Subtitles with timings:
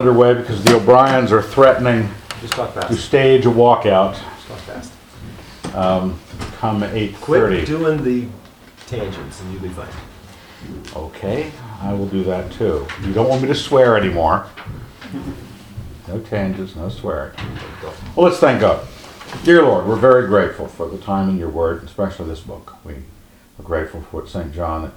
[0.00, 2.08] underway because the O'Briens are threatening
[2.40, 3.00] Just talk to fast.
[3.00, 4.92] stage a walkout Just talk fast.
[6.58, 8.28] come eight Quit doing the
[8.86, 9.88] tangents and you'll be fine.
[10.94, 11.50] Okay,
[11.80, 12.86] I will do that too.
[13.02, 14.46] You don't want me to swear anymore.
[16.06, 17.34] No tangents, no swearing.
[18.14, 18.86] Well, let's thank God.
[19.42, 22.76] Dear Lord, we're very grateful for the time in your word, especially this book.
[22.84, 24.54] We are grateful for what St.
[24.54, 24.92] John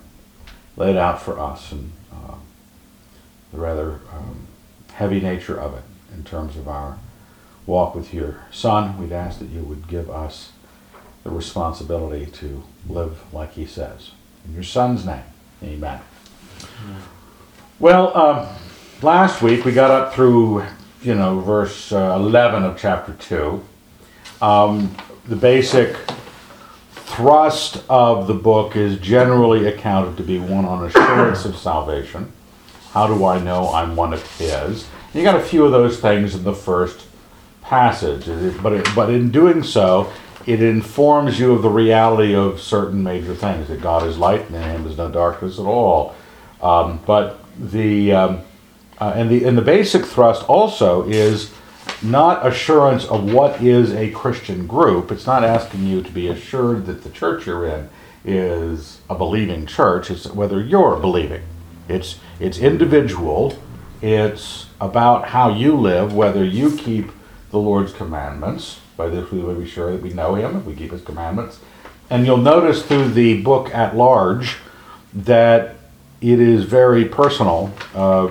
[0.77, 2.35] laid out for us and uh,
[3.51, 4.45] the rather um,
[5.01, 5.83] heavy nature of it
[6.13, 6.95] in terms of our
[7.65, 8.99] walk with your Son.
[8.99, 10.51] We'd ask that you would give us
[11.23, 14.11] the responsibility to live like he says.
[14.45, 15.23] In your Son's name,
[15.63, 16.01] amen.
[17.79, 18.47] Well, um,
[19.01, 20.65] last week we got up through,
[21.01, 23.59] you know, verse uh, 11 of chapter 2.
[24.39, 24.95] Um,
[25.27, 25.97] the basic
[26.93, 32.31] thrust of the book is generally accounted to be one on assurance of salvation.
[32.91, 34.87] How do I know I'm one of His?
[35.13, 37.05] You got a few of those things in the first
[37.61, 38.25] passage,
[38.61, 40.11] but it, but in doing so,
[40.45, 44.55] it informs you of the reality of certain major things that God is light and
[44.55, 46.15] in Him is no darkness at all.
[46.61, 48.41] Um, but the um,
[48.99, 51.51] uh, and the and the basic thrust also is
[52.03, 55.11] not assurance of what is a Christian group.
[55.11, 57.89] It's not asking you to be assured that the church you're in
[58.25, 60.11] is a believing church.
[60.11, 61.41] It's whether you're believing.
[61.87, 63.57] It's it's individual.
[64.01, 67.11] It's about how you live, whether you keep
[67.51, 68.79] the Lord's commandments.
[68.97, 71.59] By this we will be sure that we know Him, we keep His commandments.
[72.09, 74.57] And you'll notice through the book at large
[75.13, 75.75] that
[76.19, 78.29] it is very personal uh,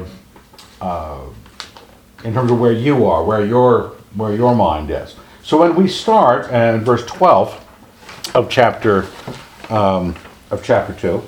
[0.81, 1.21] uh,
[2.25, 5.15] in terms of where you are, where your where your mind is.
[5.43, 9.07] So when we start at verse 12 of chapter
[9.69, 10.15] um,
[10.51, 11.23] of chapter two,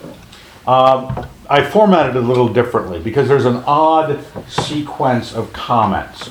[0.70, 6.30] um, I formatted it a little differently because there's an odd sequence of comments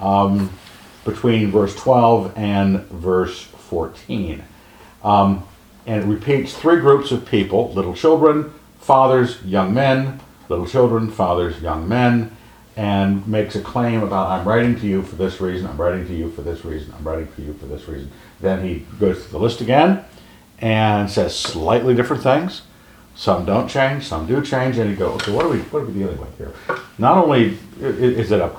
[0.00, 0.50] um,
[1.04, 4.42] between verse 12 and verse 14.
[5.04, 5.46] Um,
[5.84, 8.50] and it repeats three groups of people little children,
[8.80, 12.34] fathers, young men, little children, fathers, young men,
[12.74, 16.14] and makes a claim about I'm writing to you for this reason, I'm writing to
[16.14, 18.10] you for this reason, I'm writing to you for this reason.
[18.40, 20.02] Then he goes through the list again
[20.60, 22.62] and says slightly different things.
[23.14, 25.86] Some don't change, some do change, and you go, okay, what are we, what are
[25.86, 26.52] we dealing with here?
[26.98, 28.50] Not only is it a,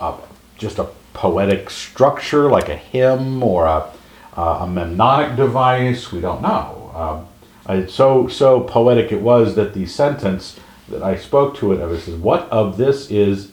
[0.00, 0.18] a
[0.56, 3.90] just a poetic structure like a hymn or a,
[4.36, 6.92] a mnemonic device, we don't know.
[6.94, 7.28] Um,
[7.68, 12.00] it's so so poetic it was that the sentence that I spoke to it of
[12.00, 13.50] says, "What of this is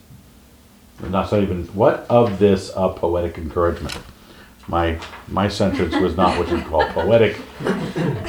[1.02, 3.97] not not even what of this a poetic encouragement."
[4.68, 4.97] My
[5.28, 7.40] my sentence was not what you'd call poetic.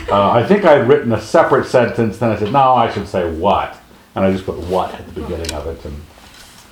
[0.09, 2.19] Uh, I think I had written a separate sentence.
[2.19, 3.81] Then I said, "No, I should say what,"
[4.15, 5.85] and I just put "what" at the beginning of it.
[5.85, 6.03] And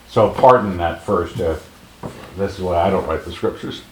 [0.09, 1.41] so, pardon that first.
[1.41, 1.59] Uh,
[2.37, 3.83] this is why I don't write the scriptures.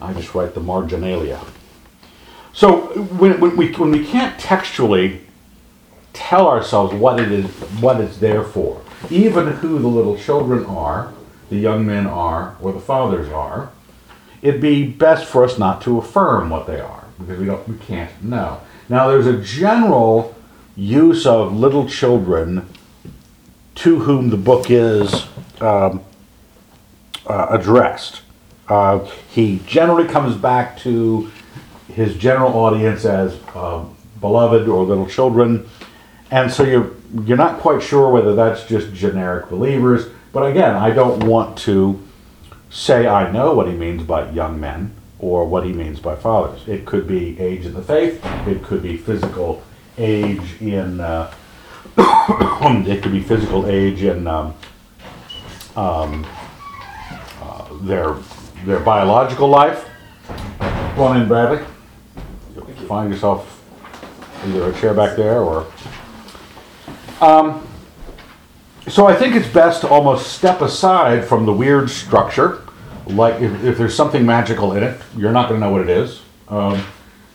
[0.00, 1.40] I just write the marginalia.
[2.52, 5.20] So when, when we when we can't textually
[6.12, 7.46] tell ourselves what it is
[7.80, 11.12] what it's there for, even who the little children are,
[11.50, 13.70] the young men are, or the fathers are,
[14.42, 17.76] it'd be best for us not to affirm what they are because we don't we
[17.78, 18.60] can't know.
[18.88, 20.34] Now there's a general
[20.76, 22.68] use of little children
[23.76, 25.26] to whom the book is
[25.60, 26.02] um,
[27.26, 28.22] uh, addressed.
[28.68, 31.30] Uh, he generally comes back to
[31.92, 33.84] his general audience as uh,
[34.20, 35.68] beloved or little children,
[36.30, 36.92] and so you're
[37.24, 40.06] you're not quite sure whether that's just generic believers.
[40.32, 42.07] But again, I don't want to
[42.70, 46.66] say I know what he means by young men or what he means by fathers.
[46.68, 48.24] It could be age in the faith.
[48.46, 49.62] It could be physical
[49.96, 51.00] age in.
[51.00, 51.32] Uh,
[51.96, 54.54] it could be physical age in um,
[55.76, 56.26] um,
[57.40, 58.16] uh, their
[58.64, 59.88] their biological life.
[60.58, 61.64] Come on in, Bradley.
[62.54, 63.54] You'll find yourself
[64.44, 65.66] either a chair back there or.
[67.20, 67.66] Um,
[68.86, 72.62] so I think it's best to almost step aside from the weird structure.
[73.08, 75.90] Like if, if there's something magical in it, you're not going to know what it
[75.90, 76.20] is.
[76.48, 76.84] Um,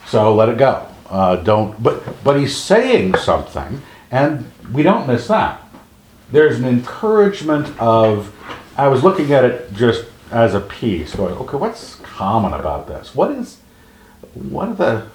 [0.07, 0.87] so let it go.
[1.09, 1.81] Uh, don't.
[1.81, 3.81] But but he's saying something,
[4.11, 5.61] and we don't miss that.
[6.31, 8.33] There's an encouragement of.
[8.75, 13.13] I was looking at it just as a piece, going, okay, what's common about this?
[13.13, 13.59] What is,
[14.33, 15.07] what are the,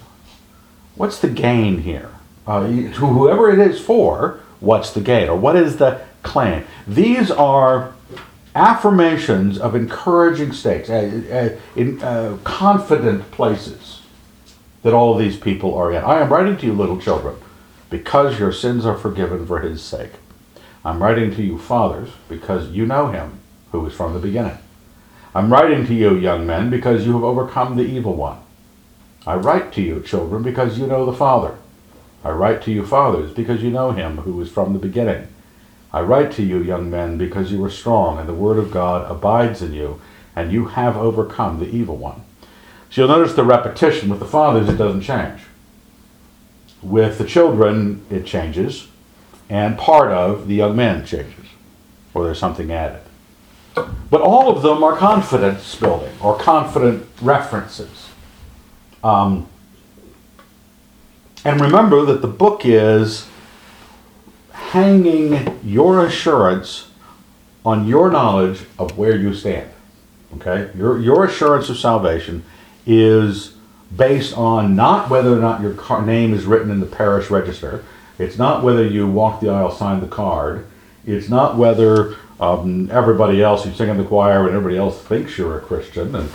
[0.95, 2.13] what's the gain here?
[2.47, 6.65] Uh, whoever it is for, what's the gain, or what is the claim?
[6.87, 7.93] These are
[8.59, 14.03] affirmations of encouraging states, uh, uh, in uh, confident places
[14.83, 16.03] that all these people are in.
[16.03, 17.37] I am writing to you, little children,
[17.89, 20.13] because your sins are forgiven for his sake.
[20.85, 23.39] I'm writing to you, fathers, because you know him
[23.71, 24.59] who is from the beginning.
[25.35, 28.39] I'm writing to you, young men, because you have overcome the evil one.
[29.27, 31.57] I write to you, children, because you know the Father.
[32.25, 35.29] I write to you, fathers, because you know him who is from the beginning.
[35.93, 39.11] I write to you, young men, because you are strong, and the word of God
[39.11, 40.01] abides in you,
[40.37, 42.23] and you have overcome the evil one.
[42.91, 44.09] So you'll notice the repetition.
[44.11, 45.41] With the fathers, it doesn't change.
[46.83, 48.89] With the children, it changes,
[49.49, 51.47] and part of the young men changes,
[52.13, 53.03] or there's something added.
[54.11, 58.09] But all of them are confidence building or confident references.
[59.03, 59.49] Um,
[61.45, 63.29] and remember that the book is
[64.69, 66.91] hanging your assurance
[67.65, 69.71] on your knowledge of where you stand.
[70.37, 70.71] Okay?
[70.77, 72.45] Your, your assurance of salvation
[72.87, 73.55] is
[73.97, 77.83] based on not whether or not your car, name is written in the parish register.
[78.19, 80.67] It's not whether you walk the aisle, sign the card.
[81.07, 85.39] It's not whether um, everybody else, you sing in the choir, and everybody else thinks
[85.39, 86.29] you're a Christian, and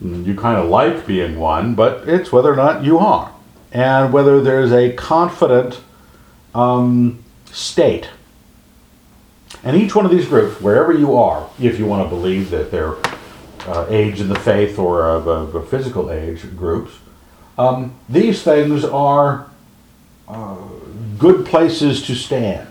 [0.00, 3.32] mm, you kind of like being one, but it's whether or not you are.
[3.72, 5.80] And whether there's a confident
[6.54, 7.23] um,
[7.54, 8.10] state.
[9.62, 12.70] And each one of these groups, wherever you are, if you want to believe that
[12.70, 12.96] they're
[13.66, 16.92] uh, age in the faith or of, of physical age groups,
[17.56, 19.48] um, these things are
[20.28, 20.56] uh,
[21.16, 22.68] good places to stand.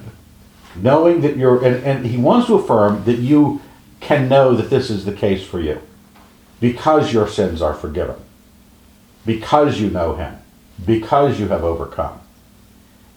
[0.76, 3.62] Knowing that you're, and, and he wants to affirm that you
[4.02, 5.82] can know that this is the case for you
[6.60, 8.16] because your sins are forgiven,
[9.26, 10.38] because you know him,
[10.86, 12.20] because you have overcome.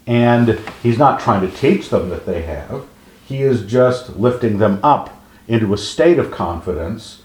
[0.06, 2.87] And he's not trying to teach them that they have,
[3.26, 7.23] he is just lifting them up into a state of confidence.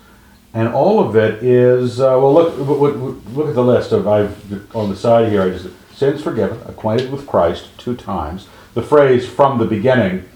[0.54, 4.89] And all of it is, uh, well, look, look, at the list of, I've, on
[4.89, 8.48] the side here, I just, sins forgiven, acquainted with Christ two times.
[8.74, 10.28] The phrase from the beginning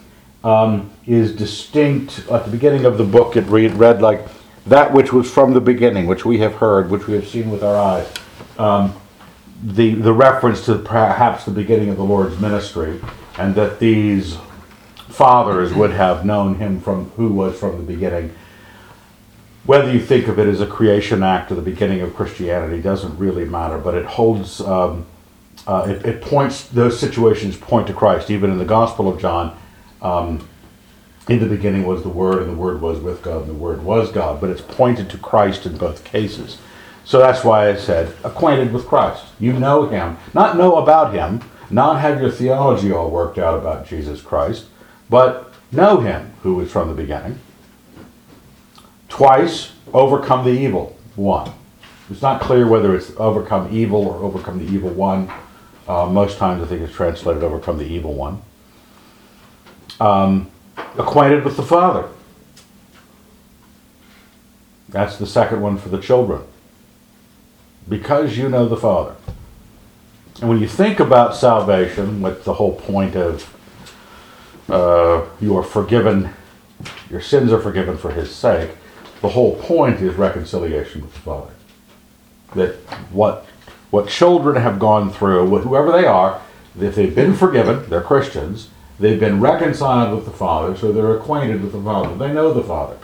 [0.43, 2.19] um, is distinct.
[2.31, 4.21] At the beginning of the book, it read, read like
[4.67, 7.63] that which was from the beginning, which we have heard, which we have seen with
[7.63, 8.07] our eyes.
[8.57, 8.95] Um,
[9.63, 13.01] the, the reference to perhaps the beginning of the Lord's ministry,
[13.37, 14.37] and that these
[15.09, 18.33] fathers would have known him from who was from the beginning.
[19.65, 23.17] Whether you think of it as a creation act or the beginning of Christianity doesn't
[23.17, 25.05] really matter, but it holds, um,
[25.65, 28.29] uh, it, it, points, those situations point to Christ.
[28.29, 29.57] Even in the Gospel of John,
[30.01, 30.47] um,
[31.27, 33.83] in the beginning was the Word, and the Word was with God, and the Word
[33.83, 36.59] was God, but it's pointed to Christ in both cases.
[37.05, 39.25] So that's why I said, acquainted with Christ.
[39.39, 40.17] You know him.
[40.33, 44.65] Not know about him, not have your theology all worked out about Jesus Christ,
[45.07, 47.39] but know him who is from the beginning.
[49.07, 51.51] Twice, overcome the evil one.
[52.09, 55.31] It's not clear whether it's overcome evil or overcome the evil one.
[55.87, 58.41] Uh, most times I think it's translated overcome the evil one.
[59.99, 60.49] Um,
[60.97, 62.09] acquainted with the Father.
[64.89, 66.43] That's the second one for the children
[67.87, 69.15] because you know the Father.
[70.41, 73.51] And when you think about salvation, with the whole point of
[74.69, 76.33] uh, you are forgiven,
[77.09, 78.71] your sins are forgiven for His sake,
[79.21, 81.51] the whole point is reconciliation with the Father.
[82.55, 82.75] That
[83.11, 83.45] what
[83.91, 86.41] what children have gone through, whoever they are,
[86.77, 91.61] if they've been forgiven, they're Christians, they've been reconciled with the Father, so they're acquainted
[91.61, 92.13] with the Father.
[92.15, 92.97] They know the Father.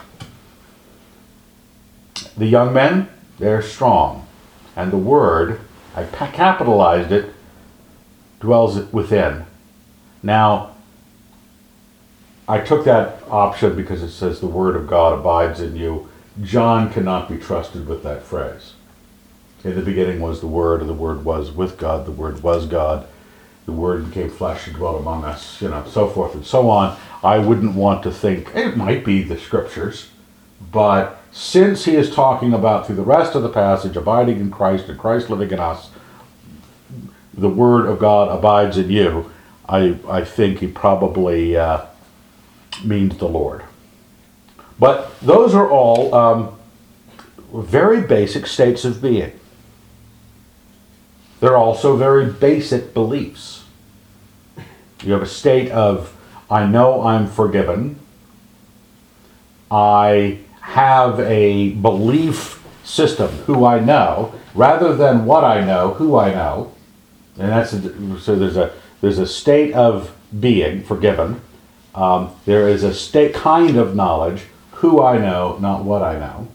[2.36, 3.08] The young men,
[3.38, 4.26] they're strong
[4.76, 5.60] and the Word,
[5.94, 7.32] I capitalized it,
[8.40, 9.44] dwells within.
[10.22, 10.74] Now,
[12.48, 16.08] I took that option because it says the Word of God abides in you.
[16.42, 18.72] John cannot be trusted with that phrase.
[19.64, 22.66] In the beginning was the Word, and the Word was with God, the Word was
[22.66, 23.06] God,
[23.64, 26.98] the Word became flesh and dwelt among us, you know, so forth and so on.
[27.22, 30.08] I wouldn't want to think, it might be the Scriptures,
[30.72, 34.88] but since he is talking about through the rest of the passage abiding in Christ
[34.88, 35.90] and Christ living in us,
[37.32, 39.32] the Word of God abides in you,
[39.66, 41.86] I, I think he probably uh,
[42.84, 43.64] means the Lord.
[44.78, 46.58] But those are all um,
[47.52, 49.32] very basic states of being.
[51.40, 53.64] They're also very basic beliefs.
[55.02, 56.14] You have a state of,
[56.50, 57.98] I know I'm forgiven.
[59.70, 60.38] I
[60.72, 66.72] have a belief system, who I know, rather than what I know, who I know.
[67.38, 71.42] And that's a, so there's a there's a state of being forgiven.
[71.94, 74.44] Um, there is a state kind of knowledge,
[74.80, 76.48] who I know, not what I know.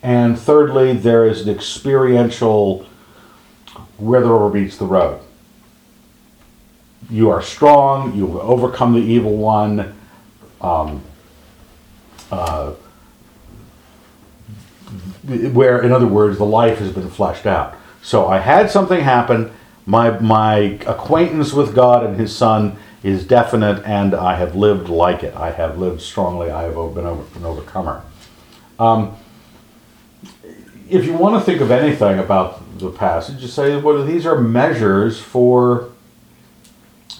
[0.00, 2.86] And thirdly, there is an experiential
[3.96, 5.20] where the rubber meets the road.
[7.10, 8.16] You are strong.
[8.16, 9.98] You overcome the evil one.
[10.60, 11.02] Um,
[15.28, 17.76] where, in other words, the life has been fleshed out.
[18.02, 19.52] So I had something happen.
[19.86, 25.22] My my acquaintance with God and His Son is definite, and I have lived like
[25.22, 25.34] it.
[25.34, 26.50] I have lived strongly.
[26.50, 28.02] I have been an overcomer.
[28.78, 29.16] Um,
[30.88, 34.40] if you want to think of anything about the passage, you say, well, these are
[34.40, 35.90] measures for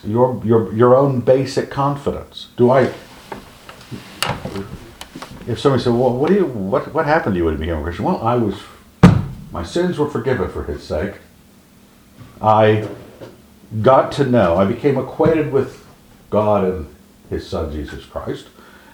[0.05, 2.49] your your your own basic confidence.
[2.57, 2.93] Do I?
[5.49, 7.79] If somebody said, "Well, what do you what what happened to you when you became
[7.79, 8.55] a Christian?" Well, I was
[9.51, 11.15] my sins were forgiven for His sake.
[12.43, 12.87] I
[13.81, 14.57] got to know.
[14.57, 15.87] I became acquainted with
[16.29, 16.95] God and
[17.31, 18.49] His Son Jesus Christ,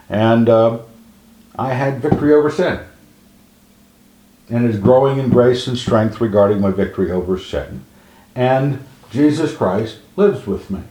[0.09, 0.79] and uh,
[1.59, 2.81] I had victory over sin
[4.49, 7.85] and is growing in grace and strength regarding my victory over sin.
[8.37, 10.83] And Jesus Christ lives with me.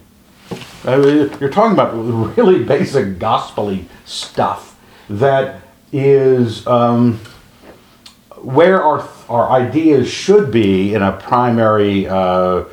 [0.84, 1.92] I mean, you're talking about
[2.36, 4.73] really basic gospely stuff
[5.08, 5.60] that
[5.92, 7.18] is um,
[8.36, 12.06] where our our ideas should be in a primary.
[12.06, 12.64] Uh,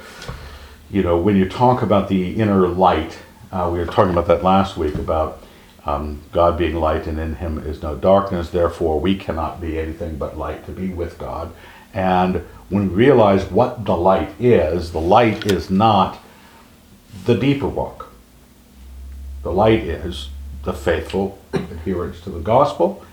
[0.89, 3.17] you know, when you talk about the inner light,
[3.51, 5.41] uh, we were talking about that last week about
[5.85, 10.17] um, God being light and in him is no darkness, therefore we cannot be anything
[10.17, 11.53] but light to be with God.
[11.93, 16.19] And when we realize what the light is, the light is not
[17.25, 18.11] the deeper walk.
[19.43, 20.29] The light is
[20.63, 23.03] the faithful adherence to the gospel,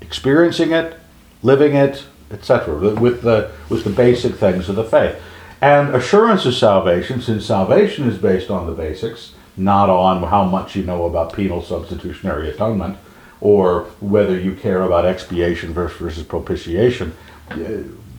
[0.00, 0.98] experiencing it,
[1.42, 5.20] living it, etc., with the, with the basic things of the faith.
[5.60, 10.76] And assurance of salvation, since salvation is based on the basics, not on how much
[10.76, 12.98] you know about penal substitutionary atonement
[13.40, 17.14] or whether you care about expiation versus propitiation,
[17.50, 17.56] uh,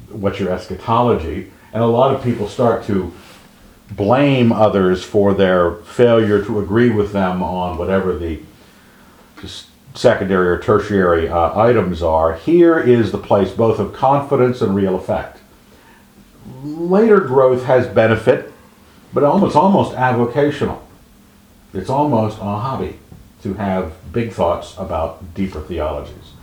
[0.10, 1.52] what's your eschatology.
[1.74, 3.14] And a lot of people start to
[3.92, 8.40] blame others for their failure to agree with them on whatever the
[9.94, 12.36] secondary or tertiary uh, items are.
[12.36, 15.40] Here is the place both of confidence and real effect.
[16.64, 18.54] Later growth has benefit,
[19.14, 20.82] but almost almost avocational.
[21.74, 23.00] It's almost a hobby
[23.44, 26.34] to have big thoughts about deeper theologies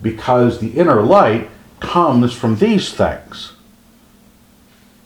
[0.00, 1.50] because the inner light
[1.80, 3.52] comes from these things.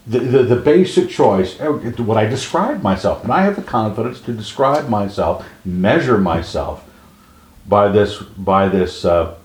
[0.05, 4.19] The, the, the basic choice, uh, what I describe myself, and I have the confidence
[4.21, 6.83] to describe myself, measure myself
[7.65, 9.35] by this, by this uh,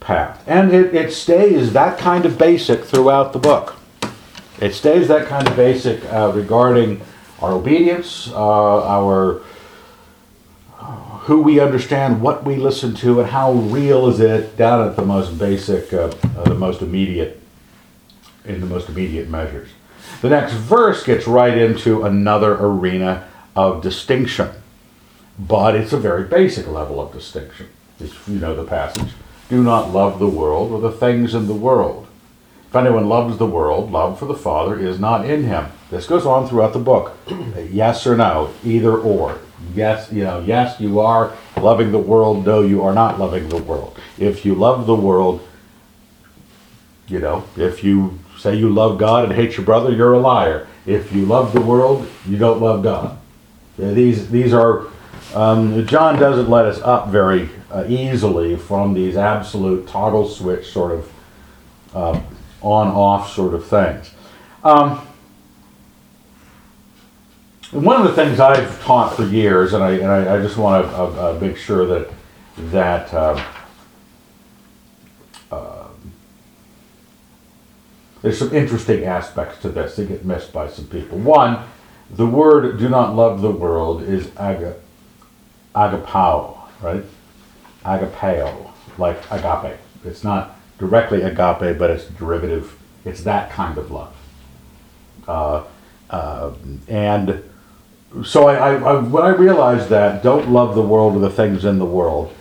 [0.00, 0.42] path.
[0.46, 3.76] And it, it stays that kind of basic throughout the book.
[4.60, 7.00] It stays that kind of basic uh, regarding
[7.40, 9.42] our obedience, uh, our
[11.22, 15.04] who we understand, what we listen to, and how real is it down at the
[15.04, 17.40] most basic, uh, uh, the most immediate,
[18.44, 19.68] in the most immediate measures.
[20.20, 24.50] The next verse gets right into another arena of distinction,
[25.38, 27.68] but it's a very basic level of distinction.
[28.00, 29.12] If you know the passage,
[29.48, 32.06] do not love the world or the things in the world.
[32.68, 35.66] If anyone loves the world, love for the Father is not in him.
[35.90, 37.18] This goes on throughout the book.
[37.70, 39.38] yes or no, either or.
[39.74, 42.46] Yes, you know, yes, you are loving the world.
[42.46, 43.98] No, you are not loving the world.
[44.18, 45.46] If you love the world,
[47.08, 50.66] you know, if you say you love God and hate your brother, you're a liar.
[50.84, 53.16] If you love the world, you don't love God.
[53.78, 54.88] These these are
[55.34, 60.92] um, John doesn't let us up very uh, easily from these absolute toggle switch sort
[60.92, 61.12] of
[61.94, 62.20] uh,
[62.60, 64.10] on off sort of things.
[64.64, 65.06] Um,
[67.70, 70.84] one of the things I've taught for years, and I, and I, I just want
[70.84, 72.10] to uh, uh, make sure that
[72.70, 73.42] that um,
[75.50, 75.88] uh,
[78.22, 81.18] there's some interesting aspects to this that get missed by some people.
[81.18, 81.64] One,
[82.10, 84.76] the word "do not love the world" is aga,
[85.74, 87.04] agapao, right?
[87.84, 89.78] Agapeo, like agape.
[90.04, 92.78] It's not directly agape, but it's derivative.
[93.04, 94.14] It's that kind of love.
[95.26, 95.64] Uh,
[96.10, 96.52] uh,
[96.88, 97.42] and
[98.24, 101.64] so I, I, I, when I realized that, don't love the world or the things
[101.64, 102.32] in the world,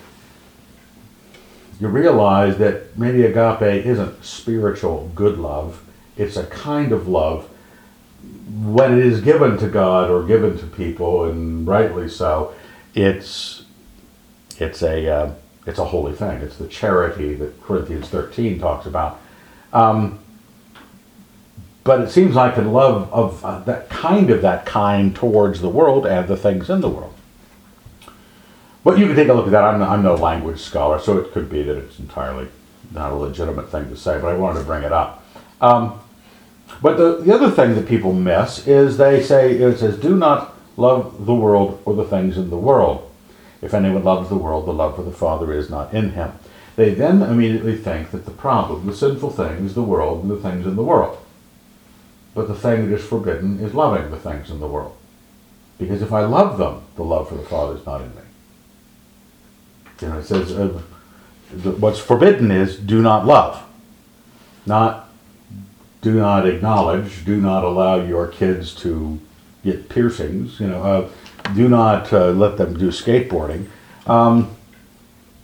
[1.82, 5.84] you realize that maybe agape isn't spiritual good love.
[6.16, 7.50] It's a kind of love
[8.64, 12.54] when it is given to God or given to people, and rightly so.
[12.94, 13.66] It's
[14.60, 15.34] it's a uh,
[15.66, 16.42] it's a holy thing.
[16.42, 19.20] It's the charity that Corinthians 13 talks about.
[19.74, 20.20] Um,
[21.84, 25.70] but it seems like a love of uh, that kind of that kind towards the
[25.70, 27.11] world and the things in the world.
[28.84, 29.64] But you can take a look at that.
[29.64, 32.48] I'm, I'm no language scholar, so it could be that it's entirely
[32.92, 35.24] not a legitimate thing to say, but I wanted to bring it up.
[35.62, 36.00] Um,
[36.82, 40.56] but the, the other thing that people miss is they say, it says, do not
[40.78, 43.10] love the world or the things in the world.
[43.62, 46.32] If anyone loves the world, the love for the Father is not in him.
[46.76, 50.38] They then immediately think that the problem, the sinful thing, is the world and the
[50.38, 51.18] things in the world.
[52.34, 54.98] But the thing that is forbidden is loving the things in the world.
[55.78, 58.22] Because if I love them, the love for the Father is not in me.
[60.02, 60.68] You know, it says, uh,
[61.80, 63.64] what's forbidden is do not love.
[64.66, 65.10] Not
[66.02, 69.20] do not acknowledge, do not allow your kids to
[69.64, 71.10] get piercings, you know, uh,
[71.54, 73.68] do not uh, let them do skateboarding.
[74.08, 74.56] Um,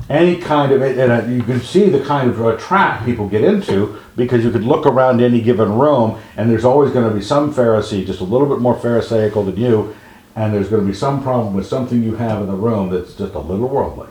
[0.10, 3.44] any kind of, and uh, you can see the kind of uh, trap people get
[3.44, 7.22] into because you could look around any given room and there's always going to be
[7.22, 9.96] some Pharisee just a little bit more Pharisaical than you,
[10.36, 13.14] and there's going to be some problem with something you have in the room that's
[13.14, 14.08] just a little worldly.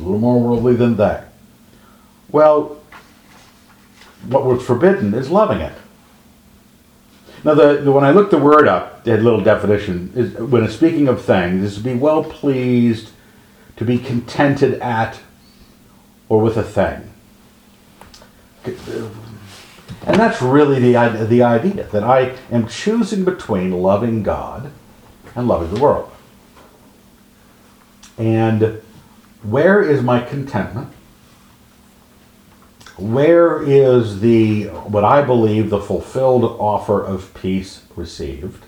[0.00, 1.22] A little more worldly than they.
[2.30, 2.80] Well,
[4.26, 5.72] what was forbidden is loving it.
[7.44, 10.74] Now, the, the- when I looked the word up, the little definition is when it's
[10.74, 13.10] speaking of things, is to be well pleased,
[13.76, 15.20] to be contented at,
[16.28, 17.12] or with a thing.
[18.64, 24.70] And that's really the, the idea that I am choosing between loving God
[25.34, 26.10] and loving the world.
[28.18, 28.80] And
[29.42, 30.92] where is my contentment?
[32.96, 38.64] Where is the what I believe the fulfilled offer of peace received?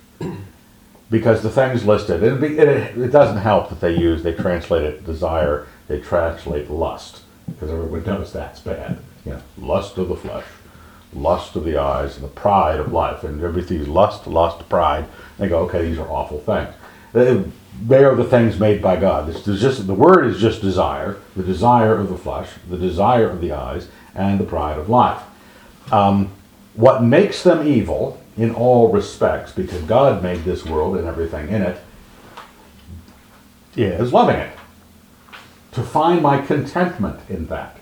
[1.10, 5.66] Because the things listed, it, it, doesn't help that they use they translate it desire,
[5.86, 8.98] they translate lust, because everyone knows that's bad.
[9.26, 10.46] You know, lust of the flesh,
[11.12, 15.04] lust of the eyes, and the pride of life, and everything's lust, lust, pride.
[15.36, 16.74] They go, okay, these are awful things.
[17.80, 19.28] They are the things made by God.
[19.28, 23.40] Is just the word is just desire, the desire of the flesh, the desire of
[23.40, 25.22] the eyes, and the pride of life.
[25.90, 26.30] Um,
[26.74, 31.62] what makes them evil in all respects, because God made this world and everything in
[31.62, 31.80] it,
[33.76, 34.56] is loving it.
[35.72, 37.78] To find my contentment in that.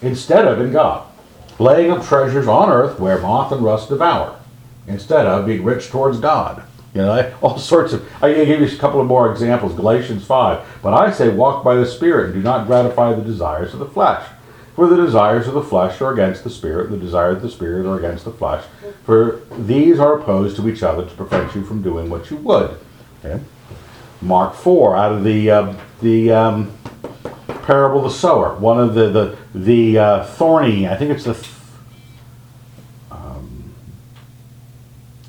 [0.00, 1.06] Instead of in God.
[1.58, 4.40] Laying up treasures on earth where moth and rust devour.
[4.86, 6.64] Instead of being rich towards God.
[6.94, 8.08] You know, all sorts of.
[8.22, 9.74] I give you a couple of more examples.
[9.74, 10.80] Galatians 5.
[10.82, 13.86] But I say, walk by the Spirit and do not gratify the desires of the
[13.86, 14.26] flesh.
[14.74, 17.50] For the desires of the flesh are against the Spirit, and the desires of the
[17.50, 18.64] Spirit are against the flesh.
[19.04, 22.76] For these are opposed to each other to prevent you from doing what you would.
[23.24, 23.40] Okay?
[24.20, 26.72] Mark 4, out of the, uh, the um,
[27.46, 31.34] parable of the sower, one of the, the, the uh, thorny, I think it's the,
[31.34, 31.50] th-
[33.12, 33.74] um,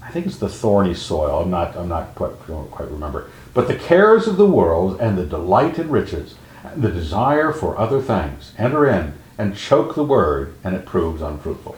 [0.02, 1.42] I think it's the thorny soil.
[1.42, 2.32] I'm not, I'm not quite,
[2.72, 3.30] quite remember.
[3.54, 7.78] But the cares of the world and the delight in riches, and the desire for
[7.78, 11.76] other things enter in and choke the word, and it proves unfruitful.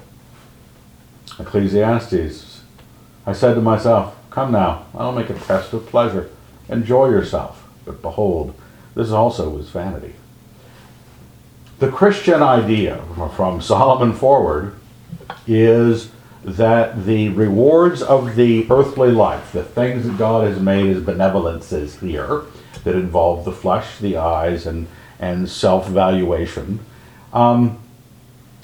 [1.40, 2.62] Ecclesiastes.
[3.26, 6.30] I said to myself, Come now, I'll make a test of pleasure.
[6.70, 7.68] Enjoy yourself.
[7.86, 8.54] But behold,
[8.94, 10.14] this also is vanity.
[11.80, 13.02] The Christian idea
[13.36, 14.76] from Solomon forward
[15.48, 16.12] is
[16.48, 22.00] that the rewards of the earthly life, the things that God has made as benevolences
[22.00, 22.44] here,
[22.86, 24.88] that involve the flesh, the eyes, and,
[25.20, 26.80] and self valuation,
[27.34, 27.78] um,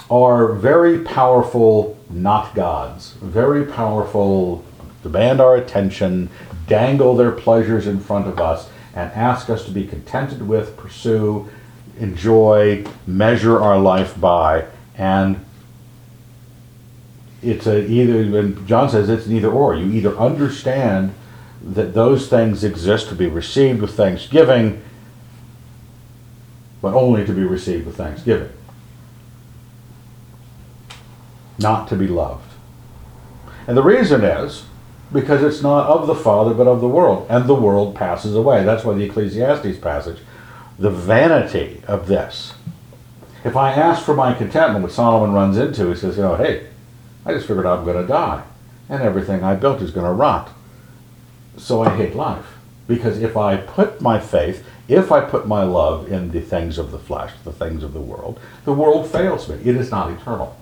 [0.09, 3.15] are very powerful, not gods.
[3.21, 4.63] Very powerful,
[5.01, 6.29] demand our attention,
[6.67, 11.49] dangle their pleasures in front of us, and ask us to be contented with, pursue,
[11.99, 14.63] enjoy, measure our life by,
[14.97, 15.43] and
[17.43, 19.75] it's a either John says it's an either or.
[19.75, 21.13] You either understand
[21.63, 24.81] that those things exist to be received with thanksgiving,
[26.81, 28.49] but only to be received with thanksgiving.
[31.59, 32.49] Not to be loved.
[33.67, 34.65] And the reason is
[35.13, 38.63] because it's not of the Father but of the world, and the world passes away.
[38.63, 40.19] That's why the Ecclesiastes passage,
[40.77, 42.53] the vanity of this.
[43.45, 46.67] If I ask for my contentment, what Solomon runs into, he says, you know, hey,
[47.25, 48.43] I just figured I'm going to die,
[48.89, 50.49] and everything I built is going to rot.
[51.57, 52.45] So I hate life.
[52.87, 56.91] Because if I put my faith, if I put my love in the things of
[56.91, 59.55] the flesh, the things of the world, the world fails me.
[59.63, 60.57] It is not eternal.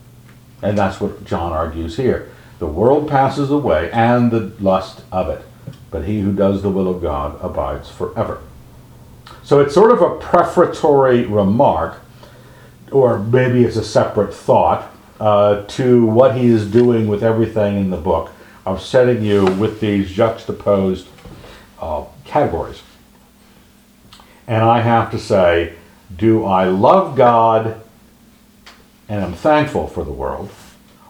[0.61, 2.29] And that's what John argues here.
[2.59, 5.43] The world passes away and the lust of it,
[5.89, 8.39] but he who does the will of God abides forever.
[9.41, 12.01] So it's sort of a prefatory remark,
[12.91, 17.91] or maybe it's a separate thought, uh, to what he is doing with everything in
[17.91, 18.31] the book
[18.65, 21.07] of setting you with these juxtaposed
[21.79, 22.81] uh, categories.
[24.47, 25.75] And I have to say,
[26.17, 27.79] do I love God
[29.07, 30.49] and I'm thankful for the world,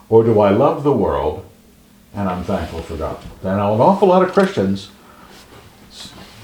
[0.08, 1.48] or do I love the world
[2.14, 3.18] and I'm thankful for God?
[3.40, 4.90] And an awful lot of Christians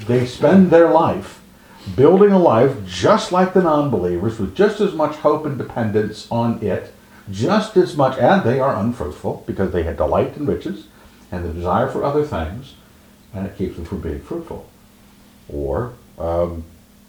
[0.06, 1.42] they spend their life
[1.96, 6.62] building a life just like the non-believers with just as much hope and dependence on
[6.62, 6.94] it,
[7.30, 10.86] just as much, and they are unfruitful because they had delight in riches
[11.30, 12.74] and the desire for other things,
[13.34, 14.68] and it keeps them from being fruitful.
[15.48, 16.64] Or um,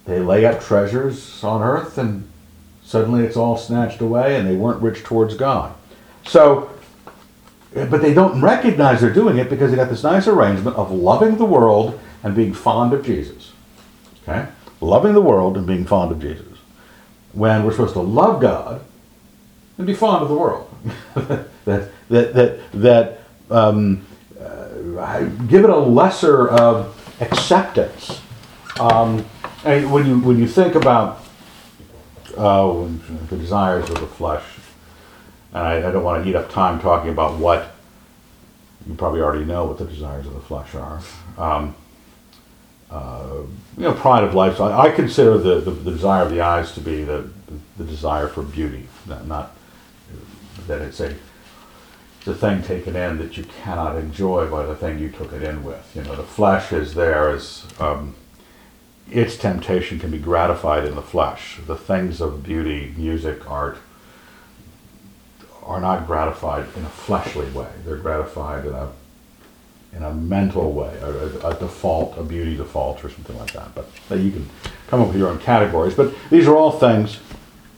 [0.06, 2.28] they lay up treasures on earth and
[2.84, 5.76] suddenly it's all snatched away and they weren't rich towards God.
[6.26, 6.72] So,
[7.74, 11.38] but they don't recognize they're doing it because they got this nice arrangement of loving
[11.38, 13.54] the world and being fond of Jesus.
[14.24, 14.48] Okay?
[14.82, 16.58] Loving the world and being fond of Jesus.
[17.34, 18.82] When we're supposed to love God
[19.80, 20.70] and be fond of the world.
[21.16, 24.06] that, that, that, that um,
[24.40, 28.22] uh, give it a lesser of acceptance.
[28.80, 29.24] Um,
[29.64, 31.24] when you, when you think about
[32.38, 32.88] uh,
[33.30, 34.44] the desires of the flesh,
[35.54, 37.74] and I, I don't want to eat up time talking about what
[38.86, 41.02] you probably already know what the desires of the flesh are.
[41.38, 41.74] Um,
[42.92, 43.44] uh,
[43.78, 44.58] you know, pride of life.
[44.58, 47.30] So I, I consider the, the, the, desire of the eyes to be the,
[47.78, 49.56] the, desire for beauty, not, not
[50.70, 51.14] that it's a
[52.26, 55.64] the thing taken in that you cannot enjoy by the thing you took it in
[55.64, 55.92] with.
[55.96, 58.16] You know, the flesh is there as um,
[59.10, 61.60] its temptation can be gratified in the flesh.
[61.66, 63.78] The things of beauty, music, art,
[65.64, 67.70] are not gratified in a fleshly way.
[67.86, 68.92] They're gratified in a
[69.92, 73.74] in a mental way, a, a, default, a beauty default, or something like that.
[73.74, 74.48] But you can
[74.86, 75.96] come up with your own categories.
[75.96, 77.18] But these are all things.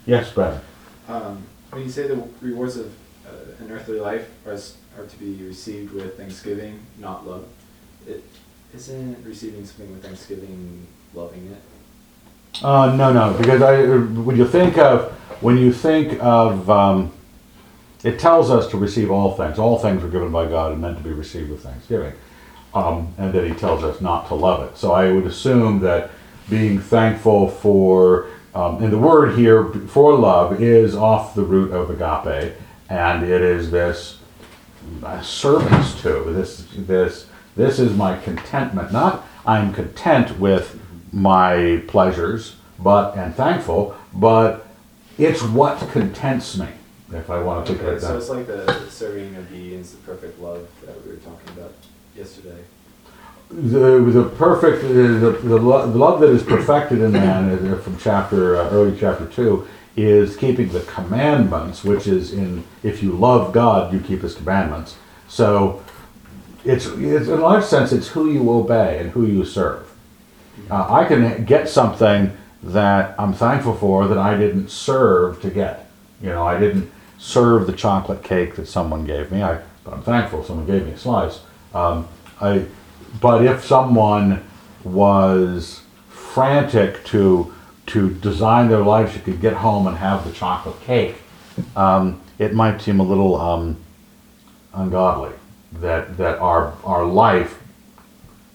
[0.05, 0.59] Yes, Ben.
[1.07, 2.93] Um, when you say the rewards of
[3.25, 4.57] uh, an earthly life are,
[5.01, 7.47] are to be received with thanksgiving, not love,
[8.07, 8.23] it,
[8.75, 12.63] isn't receiving something with thanksgiving loving it?
[12.63, 17.11] Uh, no, no, because I, when you think of when you think of um,
[18.03, 19.59] it tells us to receive all things.
[19.59, 22.13] All things were given by God and meant to be received with thanksgiving.
[22.73, 24.77] Um, and that he tells us not to love it.
[24.77, 26.11] So I would assume that
[26.49, 31.89] being thankful for, um, and the word here for love is off the root of
[31.89, 32.53] agape,
[32.89, 34.19] and it is this
[35.03, 38.91] uh, service to this this this is my contentment.
[38.91, 40.79] Not I'm content with
[41.13, 44.67] my pleasures, but and thankful, but
[45.17, 46.67] it's what contents me
[47.13, 48.17] if I want to Okay, like so that.
[48.17, 51.73] it's like the serving of beings, the perfect love that we were talking about
[52.15, 52.63] yesterday.
[53.51, 57.97] The, the perfect, the, the, lo- the love that is perfected in man, uh, from
[57.97, 63.51] chapter, uh, early chapter two, is keeping the commandments, which is in, if you love
[63.51, 64.95] God, you keep his commandments.
[65.27, 65.83] So,
[66.63, 69.91] it's, it's in a large sense, it's who you obey and who you serve.
[70.69, 75.89] Uh, I can get something that I'm thankful for that I didn't serve to get.
[76.21, 79.41] You know, I didn't serve the chocolate cake that someone gave me.
[79.41, 81.41] I, but I'm thankful someone gave me a slice.
[81.73, 82.07] Um,
[82.39, 82.65] I,
[83.19, 84.43] but if someone
[84.83, 87.53] was frantic to
[87.87, 91.17] to design their life you could get home and have the chocolate cake,
[91.75, 93.75] um, it might seem a little um,
[94.73, 95.33] ungodly
[95.73, 97.61] that that our our life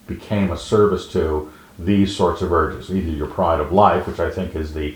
[0.07, 2.91] became a service to these sorts of urges.
[2.91, 4.95] Either your pride of life, which I think is the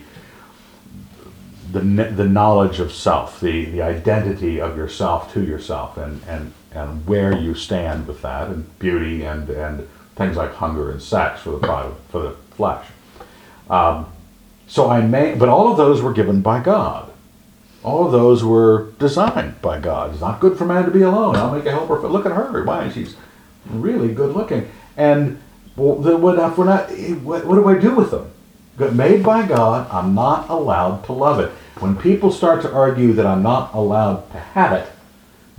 [1.72, 7.06] the, the knowledge of self, the, the identity of yourself to yourself, and, and, and
[7.06, 11.58] where you stand with that, and beauty, and, and things like hunger and sex for
[11.58, 12.86] the for the flesh.
[13.68, 14.06] Um,
[14.66, 17.12] so I may, but all of those were given by God.
[17.82, 20.12] All of those were designed by God.
[20.12, 21.36] It's not good for man to be alone.
[21.36, 22.00] I'll make a helper.
[22.00, 22.62] For, look at her.
[22.64, 22.90] Why?
[22.90, 23.16] She's
[23.66, 24.70] really good looking.
[24.96, 25.40] And
[25.76, 26.90] well, we're not?
[27.22, 28.30] What, what do I do with them?
[28.94, 31.50] made by God, I'm not allowed to love it.
[31.80, 34.90] When people start to argue that I'm not allowed to have it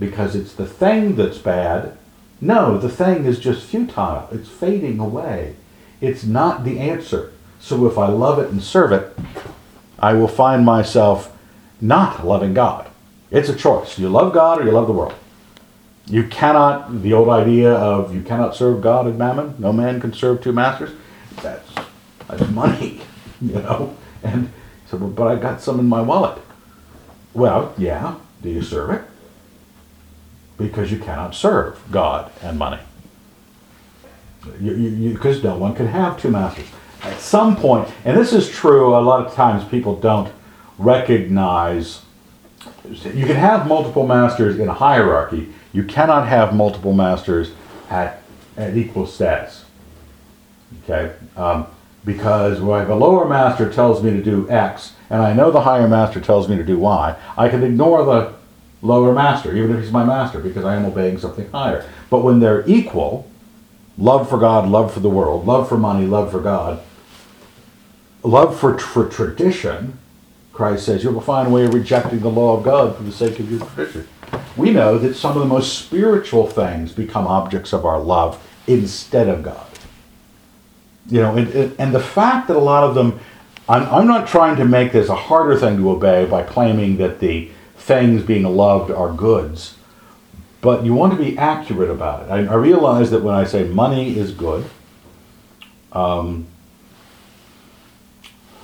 [0.02, 1.96] because it's the thing that's bad,
[2.40, 4.28] no, the thing is just futile.
[4.32, 5.54] It's fading away.
[6.00, 7.32] It's not the answer.
[7.60, 9.16] So if I love it and serve it,
[10.00, 11.38] I will find myself
[11.80, 12.90] not loving God.
[13.30, 13.96] It's a choice.
[13.96, 15.14] You love God or you love the world.
[16.06, 20.12] You cannot, the old idea of you cannot serve God and mammon, no man can
[20.12, 20.90] serve two masters,
[21.42, 21.70] that's,
[22.26, 23.02] that's money.
[23.40, 23.96] you know?
[24.24, 24.52] And
[24.88, 26.42] so, but I got some in my wallet.
[27.34, 28.16] Well, yeah.
[28.42, 29.11] Do you serve it?
[30.62, 32.80] Because you cannot serve God and money.
[34.44, 36.66] Because no one can have two masters.
[37.02, 40.32] At some point, and this is true, a lot of times people don't
[40.78, 42.02] recognize.
[42.84, 45.52] You can have multiple masters in a hierarchy.
[45.72, 47.52] You cannot have multiple masters
[47.90, 48.22] at,
[48.56, 49.64] at equal status.
[50.84, 51.14] Okay.
[51.36, 51.66] Um,
[52.04, 55.86] because if a lower master tells me to do X, and I know the higher
[55.86, 58.34] master tells me to do Y, I can ignore the
[58.82, 61.88] lower master, even if he's my master, because I am obeying something higher.
[62.10, 63.28] But when they're equal,
[63.96, 66.82] love for God, love for the world, love for money, love for God,
[68.22, 69.98] love for, for tradition,
[70.52, 73.12] Christ says, you will find a way of rejecting the law of God for the
[73.12, 74.06] sake of your tradition.
[74.56, 79.28] We know that some of the most spiritual things become objects of our love instead
[79.28, 79.66] of God.
[81.08, 83.18] You know, and- and the fact that a lot of them,
[83.68, 87.18] I'm, I'm not trying to make this a harder thing to obey by claiming that
[87.20, 87.50] the
[87.82, 89.76] things being loved are goods,
[90.60, 92.30] but you want to be accurate about it.
[92.30, 94.64] I, I realize that when I say money is good,
[95.90, 96.46] um,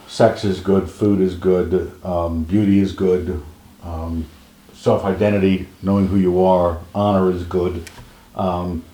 [0.06, 3.42] sex is good, food is good, um, beauty is good,
[3.82, 4.26] um,
[4.72, 7.90] self identity, knowing who you are, honor is good.
[8.36, 8.84] Um,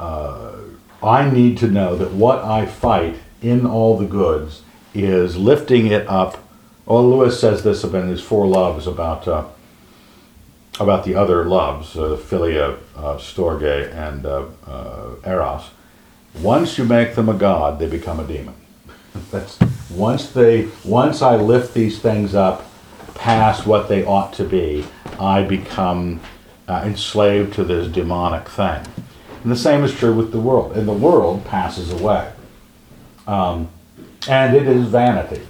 [0.00, 0.56] uh,
[1.00, 4.62] I need to know that what I fight in all the goods
[4.94, 6.41] is lifting it up.
[6.84, 9.44] Well, Lewis says this about his four loves about uh,
[10.80, 15.70] about the other loves, uh, philia, uh, storge, and uh, uh, eros.
[16.40, 18.54] Once you make them a god, they become a demon.
[19.30, 19.58] That's
[19.90, 22.68] once they once I lift these things up
[23.14, 24.84] past what they ought to be,
[25.20, 26.20] I become
[26.66, 28.84] uh, enslaved to this demonic thing.
[29.42, 30.76] And the same is true with the world.
[30.76, 32.32] And the world passes away,
[33.26, 33.68] um,
[34.28, 35.42] and it is vanity.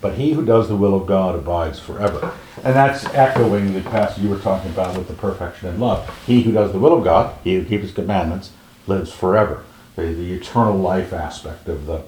[0.00, 2.32] But he who does the will of God abides forever.
[2.64, 6.08] And that's echoing the passage you were talking about with the perfection in love.
[6.26, 8.50] He who does the will of God, he who keeps his commandments,
[8.86, 9.64] lives forever.
[9.96, 12.02] The, the eternal life aspect of the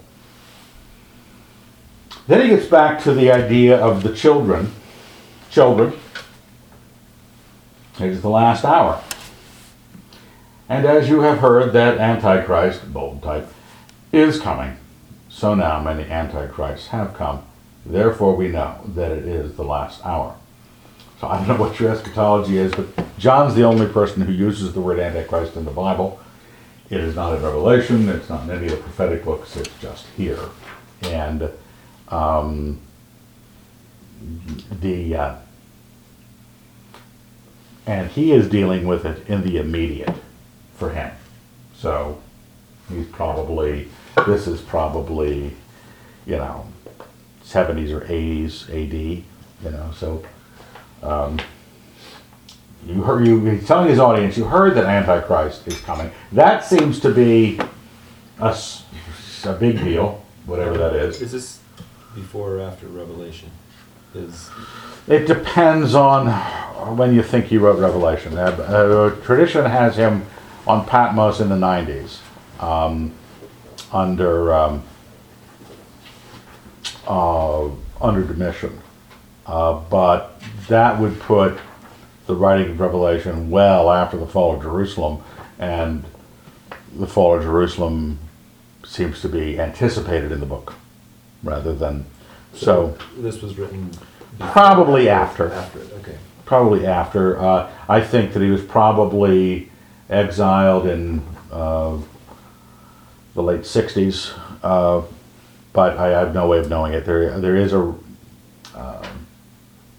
[2.27, 4.73] then he gets back to the idea of the children.
[5.51, 5.93] Children.
[7.99, 9.03] It is the last hour.
[10.69, 13.53] And as you have heard that Antichrist, bold type,
[14.13, 14.79] is coming,
[15.29, 17.45] so now many Antichrists have come.
[17.85, 20.37] Therefore we know that it is the last hour.
[21.21, 22.87] So I don't know what your eschatology is, but
[23.19, 26.21] John's the only person who uses the word Antichrist in the Bible.
[26.91, 30.07] It is not in Revelation, it's not in any of the prophetic books, it's just
[30.17, 30.41] here.
[31.03, 31.49] And
[32.09, 32.81] um,
[34.81, 35.35] the uh,
[37.87, 40.15] and he is dealing with it in the immediate
[40.77, 41.11] for him.
[41.75, 42.21] So
[42.89, 43.89] he's probably
[44.27, 45.53] this is probably
[46.27, 46.67] you know
[47.53, 49.25] 70s or 80s AD.
[49.65, 50.25] You know, so
[51.03, 51.39] um,
[52.87, 56.11] you heard you he's telling his audience you heard that Antichrist is coming.
[56.33, 57.61] That seems to be
[58.41, 58.57] a,
[59.45, 61.21] a big deal, whatever that is.
[61.21, 61.61] Is this
[62.15, 63.51] before or after Revelation?
[64.15, 64.51] Is
[65.07, 66.29] It depends on
[66.97, 68.37] when you think he wrote Revelation.
[68.37, 70.27] Uh, uh, tradition has him
[70.67, 72.19] on Patmos in the 90s,
[72.63, 73.13] um,
[73.93, 74.83] under um,
[77.07, 77.69] uh,
[78.01, 78.79] under Domitian.
[79.47, 81.59] Uh, but that would put
[82.27, 85.23] the writing of Revelation well after the fall of Jerusalem,
[85.59, 86.05] and
[86.95, 88.19] the fall of Jerusalem
[88.85, 90.75] seems to be anticipated in the book
[91.43, 92.05] rather than
[92.55, 92.97] so.
[93.17, 93.91] this was written
[94.39, 95.53] Probably after.
[95.53, 96.17] After it, okay.
[96.45, 97.39] Probably after.
[97.39, 99.71] Uh, I think that he was probably
[100.09, 101.99] exiled in uh,
[103.35, 105.03] the late '60s, uh,
[105.73, 107.05] but I have no way of knowing it.
[107.05, 107.95] There, there is a
[108.75, 109.27] um,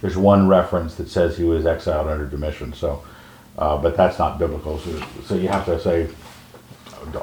[0.02, 2.74] there's one reference that says he was exiled under Domitian.
[2.74, 3.04] So,
[3.58, 4.78] uh, but that's not biblical.
[4.80, 6.10] So, so you have to say,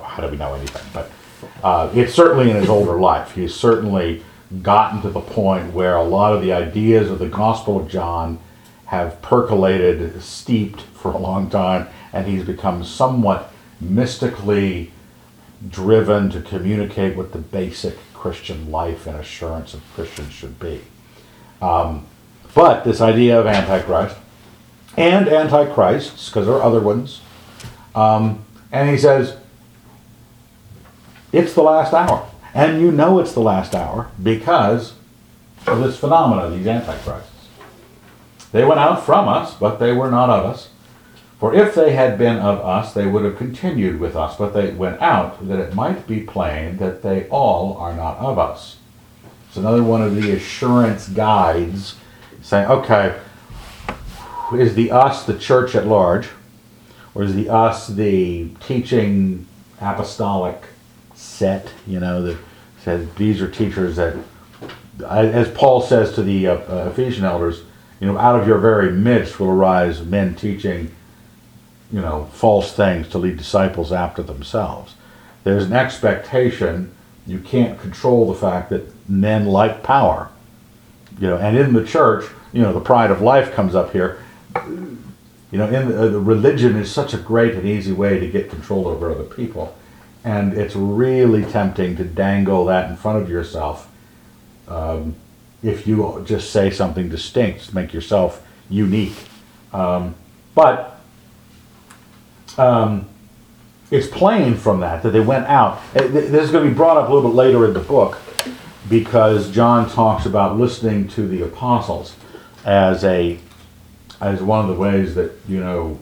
[0.02, 0.82] how do we know anything?
[0.94, 1.10] But
[1.62, 3.32] uh, it's certainly in his older life.
[3.34, 4.22] He's certainly
[4.62, 8.38] gotten to the point where a lot of the ideas of the Gospel of John
[8.86, 14.90] have percolated, steeped for a long time, and he's become somewhat mystically
[15.68, 20.82] driven to communicate with the basic Christian life and assurance of Christians should be.
[21.62, 22.06] Um,
[22.54, 24.16] but this idea of Antichrist
[24.96, 27.22] and Antichrists, because there are other ones,
[27.94, 29.36] um, and he says,
[31.32, 32.28] it's the last hour.
[32.52, 34.94] And you know it's the last hour because
[35.66, 37.48] of this phenomena, these antichrists.
[38.52, 40.69] They went out from us, but they were not of us.
[41.40, 44.72] For if they had been of us, they would have continued with us, but they
[44.72, 48.76] went out that it might be plain that they all are not of us.
[49.48, 51.96] It's another one of the assurance guides
[52.42, 53.18] saying, okay,
[54.52, 56.28] is the us the church at large,
[57.14, 59.46] or is the us the teaching
[59.80, 60.62] apostolic
[61.14, 62.36] set, you know, that
[62.82, 64.14] says these are teachers that,
[65.08, 67.62] as Paul says to the uh, Ephesian elders,
[67.98, 70.94] you know, out of your very midst will arise men teaching,
[71.92, 74.94] you know, false things to lead disciples after themselves.
[75.44, 76.92] There's an expectation.
[77.26, 80.30] You can't control the fact that men like power,
[81.18, 84.22] you know, and in the church, you know, the pride of life comes up here.
[84.56, 88.28] You know, in the, uh, the religion is such a great and easy way to
[88.28, 89.76] get control over other people,
[90.22, 93.90] and it's really tempting to dangle that in front of yourself.
[94.68, 95.16] Um,
[95.62, 99.16] if you just say something distinct, make yourself unique.
[99.72, 100.14] Um,
[100.54, 100.99] but
[102.58, 103.06] um,
[103.90, 105.80] it's plain from that that they went out.
[105.94, 108.18] Uh, This is going to be brought up a little bit later in the book
[108.88, 112.14] because John talks about listening to the apostles
[112.64, 113.38] as a
[114.20, 115.98] as one of the ways that you know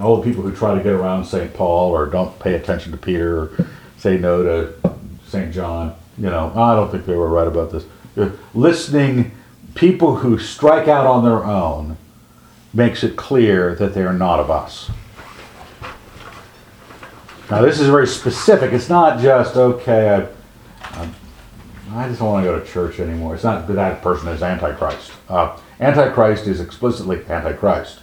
[0.00, 1.52] all the people who try to get around St.
[1.54, 4.74] Paul or don't pay attention to Peter or say no to
[5.26, 5.52] St.
[5.52, 5.94] John.
[6.18, 7.84] You know, I don't think they were right about this.
[8.16, 9.30] Uh, Listening,
[9.74, 11.96] people who strike out on their own
[12.74, 14.90] makes it clear that they are not of us.
[17.50, 18.72] Now, this is very specific.
[18.72, 20.28] It's not just, okay,
[20.82, 21.10] I, I,
[21.92, 23.34] I just don't want to go to church anymore.
[23.34, 25.12] It's not that that person is Antichrist.
[25.28, 28.00] Uh, Antichrist is explicitly Antichrist.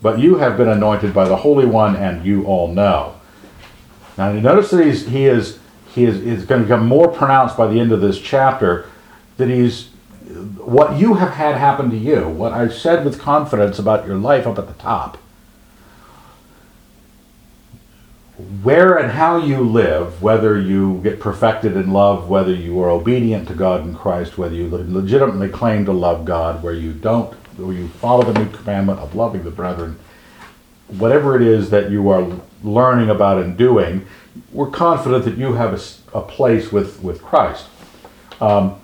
[0.00, 3.20] But you have been anointed by the Holy One, and you all know.
[4.16, 5.58] Now, you notice that he's, he is
[5.94, 8.88] he is, is going to become more pronounced by the end of this chapter
[9.36, 9.88] that he's
[10.58, 14.46] what you have had happen to you, what I said with confidence about your life
[14.46, 15.18] up at the top,
[18.62, 23.48] where and how you live, whether you get perfected in love, whether you are obedient
[23.48, 27.74] to God in Christ, whether you legitimately claim to love God, where you don't, where
[27.74, 29.98] you follow the new commandment of loving the brethren,
[30.86, 34.06] whatever it is that you are learning about and doing,
[34.52, 35.74] we're confident that you have
[36.14, 37.66] a place with, with Christ.
[38.40, 38.80] Um,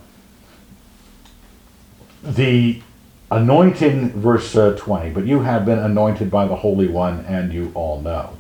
[2.25, 2.83] the
[3.31, 7.71] anointing, verse uh, 20, but you have been anointed by the Holy One, and you
[7.75, 8.37] all know.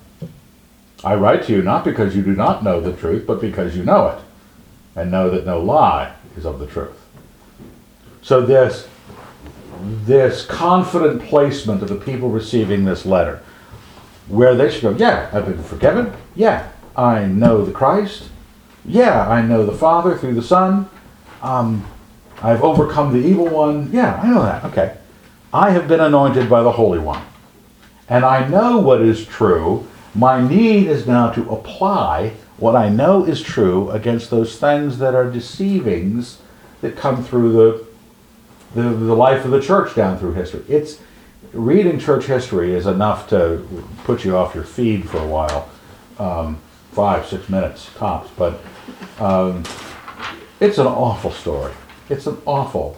[1.05, 3.85] I write to you not because you do not know the truth, but because you
[3.85, 4.19] know it,
[4.97, 7.01] and know that no lie is of the truth.
[8.23, 8.88] So this
[9.81, 13.43] this confident placement of the people receiving this letter,
[14.29, 16.12] where they should go, yeah, I've been forgiven.
[16.35, 18.31] Yeah, I know the Christ.
[18.85, 20.88] Yeah, I know the Father through the Son.
[21.43, 21.87] Um,
[22.43, 23.90] I've overcome the evil one.
[23.93, 24.64] Yeah, I know that.
[24.64, 24.97] Okay.
[25.53, 27.23] I have been anointed by the Holy One.
[28.09, 29.87] And I know what is true.
[30.14, 35.14] My need is now to apply what I know is true against those things that
[35.14, 36.38] are deceivings
[36.83, 37.87] that come through the,
[38.81, 40.62] the, the life of the church down through history.
[40.68, 41.00] It's
[41.53, 43.66] reading church history is enough to
[44.05, 45.68] put you off your feed for a while,
[46.20, 46.61] um,
[46.92, 48.31] five, six minutes tops.
[48.37, 48.61] But
[49.18, 49.64] um,
[50.61, 51.72] it's an awful story.
[52.09, 52.96] It's an awful,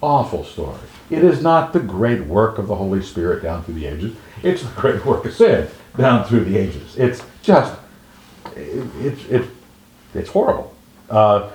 [0.00, 0.78] awful story.
[1.10, 4.16] It is not the great work of the Holy Spirit down through the ages.
[4.44, 6.96] It's the great work of sin down through the ages.
[6.96, 7.74] It's just,
[8.56, 9.50] it's, it, it
[10.14, 10.74] it's horrible.
[11.08, 11.50] Uh,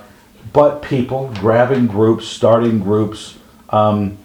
[0.52, 3.38] but people grabbing groups, starting groups,
[3.70, 4.18] um,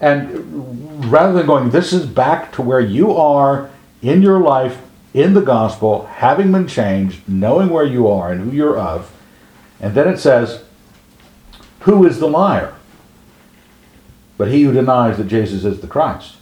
[0.00, 3.70] and rather than going, this is back to where you are
[4.02, 4.78] in your life,
[5.12, 9.12] in the gospel, having been changed, knowing where you are and who you're of,
[9.80, 10.64] and then it says,
[11.80, 12.74] who is the liar?
[14.36, 16.36] But he who denies that Jesus is the Christ.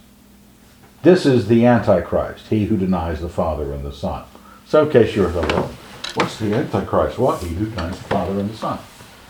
[1.01, 4.25] This is the Antichrist, he who denies the Father and the Son.
[4.65, 5.71] So, in case you're well,
[6.15, 7.17] what's the Antichrist?
[7.17, 7.41] What?
[7.41, 8.79] He who denies the Father and the Son.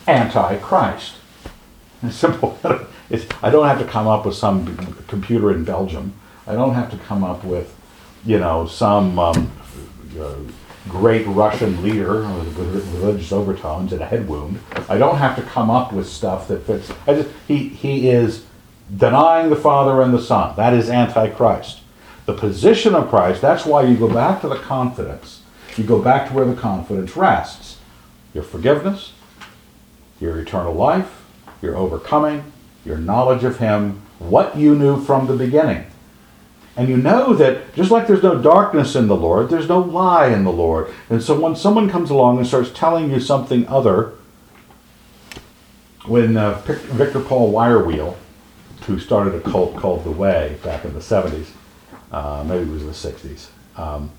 [0.07, 1.15] Antichrist.
[2.03, 2.57] It's simple.
[3.11, 4.77] It's, I don't have to come up with some
[5.07, 6.13] computer in Belgium.
[6.45, 7.75] I don't have to come up with,
[8.23, 9.51] you know, some um,
[10.19, 10.35] uh,
[10.87, 12.55] great Russian leader with
[12.93, 14.59] religious overtones and a head wound.
[14.87, 16.91] I don't have to come up with stuff that fits.
[17.07, 18.45] I just, he, he is
[18.95, 20.55] denying the Father and the Son.
[20.55, 21.81] That is Antichrist.
[22.25, 25.41] The position of Christ, that's why you go back to the confidence.
[25.77, 27.77] You go back to where the confidence rests.
[28.33, 29.13] Your forgiveness,
[30.19, 31.23] your eternal life,
[31.61, 32.51] your overcoming,
[32.85, 35.85] your knowledge of Him, what you knew from the beginning.
[36.75, 40.27] And you know that just like there's no darkness in the Lord, there's no lie
[40.27, 40.93] in the Lord.
[41.09, 44.13] And so when someone comes along and starts telling you something other,
[46.05, 48.15] when uh, Victor Paul Wierwille,
[48.89, 51.51] who started a cult called The Way back in the 70s,
[52.11, 54.09] uh, maybe it was the 60s, um,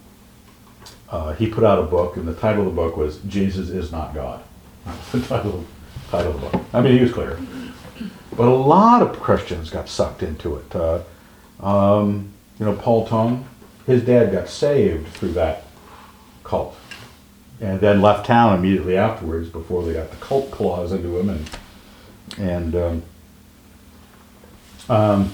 [1.11, 3.91] uh, he put out a book, and the title of the book was Jesus is
[3.91, 4.45] Not God.
[4.87, 5.67] That's the title,
[6.09, 6.65] title of the book.
[6.73, 7.37] I mean, he was clear.
[8.37, 10.77] But a lot of Christians got sucked into it.
[10.77, 11.03] Uh,
[11.59, 12.29] um,
[12.61, 13.49] you know, Paul Tong,
[13.87, 15.65] his dad got saved through that
[16.45, 16.77] cult.
[17.61, 21.29] And then left town immediately afterwards before they got the cult claws into him.
[21.29, 21.51] And,
[22.39, 23.03] and um,
[24.91, 25.33] um,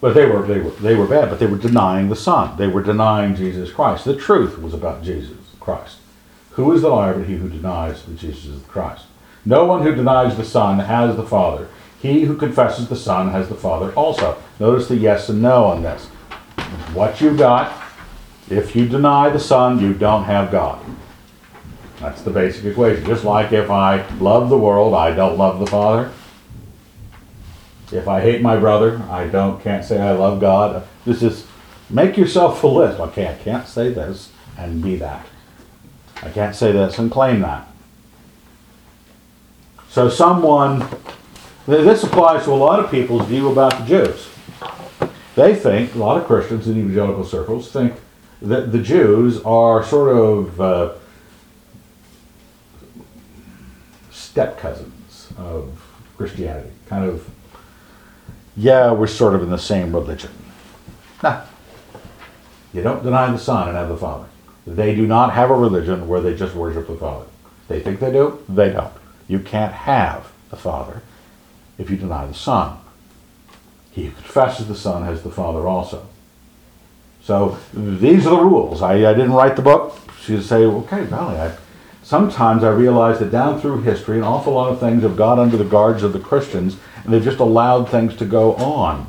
[0.00, 2.56] but they were, they were, they were bad, but they were denying the Son.
[2.58, 4.04] They were denying Jesus Christ.
[4.04, 5.98] The truth was about Jesus Christ.
[6.50, 9.06] Who is the liar but he who denies that Jesus is the Christ?
[9.46, 11.68] No one who denies the Son has the Father.
[12.00, 14.36] He who confesses the Son has the Father also.
[14.60, 16.06] Notice the yes and no on this.
[16.92, 17.72] What you've got,
[18.50, 20.84] if you deny the Son, you don't have God.
[22.00, 23.06] That's the basic equation.
[23.06, 26.12] Just like if I love the world, I don't love the Father.
[27.92, 30.86] If I hate my brother, I don't can't say I love God.
[31.04, 31.46] This is
[31.88, 32.98] make yourself a list.
[33.00, 35.26] Okay, I can't say this and be that.
[36.22, 37.68] I can't say this and claim that.
[39.88, 40.86] So someone
[41.66, 44.28] this applies to a lot of people's view about the Jews.
[45.34, 47.94] They think a lot of Christians in evangelical circles think
[48.40, 50.92] that the Jews are sort of uh,
[54.10, 55.82] step cousins of
[56.16, 56.70] Christianity.
[56.86, 57.28] Kind of,
[58.56, 60.30] yeah, we're sort of in the same religion.
[61.22, 61.42] Nah.
[62.72, 64.26] You don't deny the Son and have the Father.
[64.66, 67.26] They do not have a religion where they just worship the Father.
[67.68, 68.92] They think they do, they don't.
[69.28, 71.02] You can't have the Father
[71.78, 72.78] if you deny the Son.
[73.90, 76.06] He who confesses the Son has the Father also.
[77.22, 78.82] So these are the rules.
[78.82, 79.98] I, I didn't write the book.
[80.20, 81.56] She'd say, okay, Valley, I,
[82.02, 85.56] sometimes I realize that down through history, an awful lot of things have got under
[85.56, 86.76] the guards of the Christians,
[87.06, 89.08] and they've just allowed things to go on.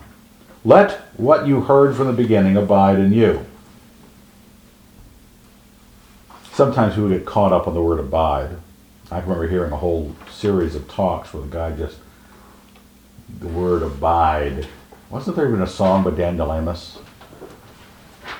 [0.64, 3.44] Let what you heard from the beginning abide in you.
[6.52, 8.52] Sometimes people get caught up on the word abide.
[9.10, 11.98] I remember hearing a whole series of talks where the guy just,
[13.40, 14.68] the word abide.
[15.10, 17.00] Wasn't there even a song by Daniel Amos?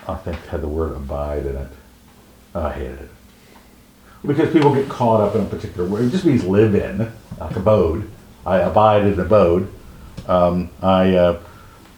[0.08, 1.70] I think had the word abide in it.
[2.54, 3.10] Oh, I hated it.
[4.24, 6.06] Because people get caught up in a particular word.
[6.06, 8.08] It just means live in, like abode.
[8.48, 9.68] I abide in abode.
[10.26, 11.40] Um, I, uh,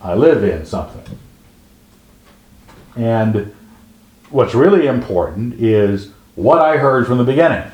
[0.01, 1.19] I live in something.
[2.95, 3.53] And
[4.31, 7.69] what's really important is what I heard from the beginning.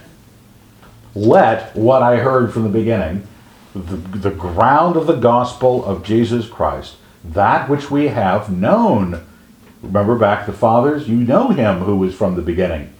[1.15, 3.26] Let what I heard from the beginning,
[3.73, 9.26] the, the ground of the gospel of Jesus Christ, that which we have known.
[9.82, 12.93] Remember back the fathers, you know him who was from the beginning.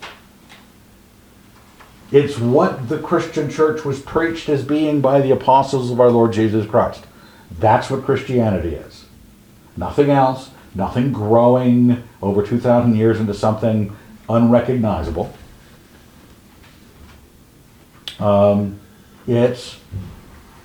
[2.12, 6.34] It's what the Christian church was preached as being by the apostles of our Lord
[6.34, 7.06] Jesus Christ.
[7.60, 9.06] That's what Christianity is.
[9.76, 13.96] Nothing else, nothing growing over 2,000 years into something
[14.30, 15.34] unrecognizable.
[18.20, 18.80] Um,
[19.28, 19.80] it's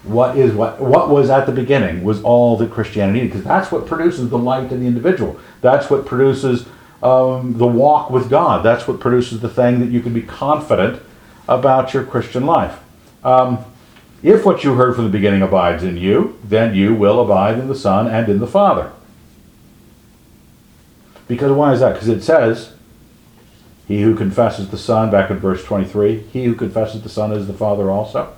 [0.03, 3.87] what is what what was at the beginning was all that Christianity because that's what
[3.87, 5.39] produces the light in the individual.
[5.61, 6.67] That's what produces
[7.03, 8.65] um, the walk with God.
[8.65, 11.03] That's what produces the thing that you can be confident
[11.51, 12.79] about your Christian life.
[13.23, 13.65] Um,
[14.23, 17.69] if what you heard from the beginning abides in you, then you will abide in
[17.69, 18.93] the Son and in the Father.
[21.27, 21.95] Because why is that?
[21.95, 22.73] Because it says,
[23.89, 27.47] He who confesses the Son, back in verse 23, he who confesses the Son is
[27.47, 28.33] the Father also.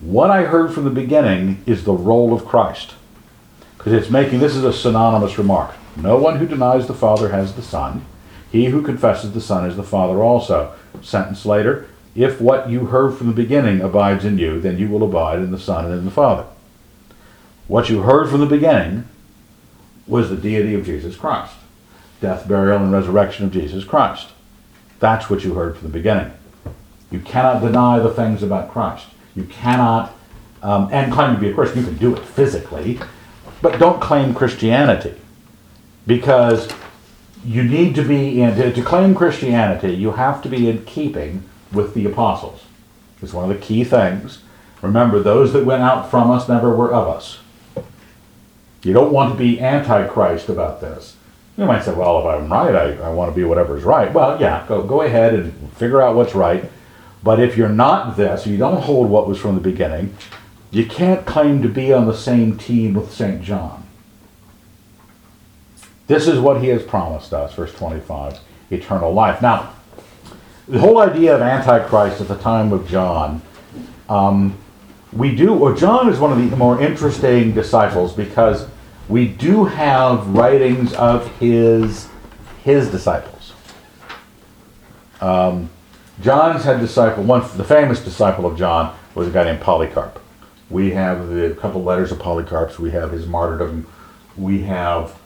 [0.00, 2.94] What I heard from the beginning is the role of Christ.
[3.76, 5.74] Because it's making this is a synonymous remark.
[5.96, 8.04] No one who denies the Father has the Son.
[8.50, 10.74] He who confesses the Son is the Father also.
[11.02, 11.88] Sentence later,
[12.18, 15.52] if what you heard from the beginning abides in you, then you will abide in
[15.52, 16.44] the Son and in the Father.
[17.68, 19.08] What you heard from the beginning
[20.04, 21.54] was the deity of Jesus Christ
[22.20, 24.30] death, burial, and resurrection of Jesus Christ.
[24.98, 26.32] That's what you heard from the beginning.
[27.12, 29.06] You cannot deny the things about Christ.
[29.36, 30.12] You cannot,
[30.60, 31.82] um, and claim to be a Christian.
[31.82, 32.98] You can do it physically,
[33.62, 35.14] but don't claim Christianity
[36.08, 36.68] because
[37.44, 41.44] you need to be in, to, to claim Christianity, you have to be in keeping
[41.72, 42.64] with the apostles.
[43.22, 44.42] It's one of the key things.
[44.82, 47.38] Remember, those that went out from us never were of us.
[48.82, 51.16] You don't want to be antichrist about this.
[51.56, 54.12] You might say, well, if I'm right, I, I want to be whatever's right.
[54.12, 56.70] Well, yeah, go, go ahead and figure out what's right.
[57.24, 60.16] But if you're not this, you don't hold what was from the beginning,
[60.70, 63.42] you can't claim to be on the same team with St.
[63.42, 63.84] John.
[66.06, 68.38] This is what he has promised us, verse 25
[68.70, 69.42] eternal life.
[69.42, 69.74] Now,
[70.68, 73.40] the whole idea of Antichrist at the time of John,
[74.08, 74.56] um,
[75.12, 78.66] we do, or John is one of the more interesting disciples because
[79.08, 82.08] we do have writings of his
[82.62, 83.54] his disciples.
[85.22, 85.70] Um,
[86.20, 90.20] John's had disciple one the famous disciple of John was a guy named Polycarp.
[90.68, 92.78] We have the couple letters of Polycarp's.
[92.78, 93.86] We have his martyrdom.
[94.36, 95.18] We have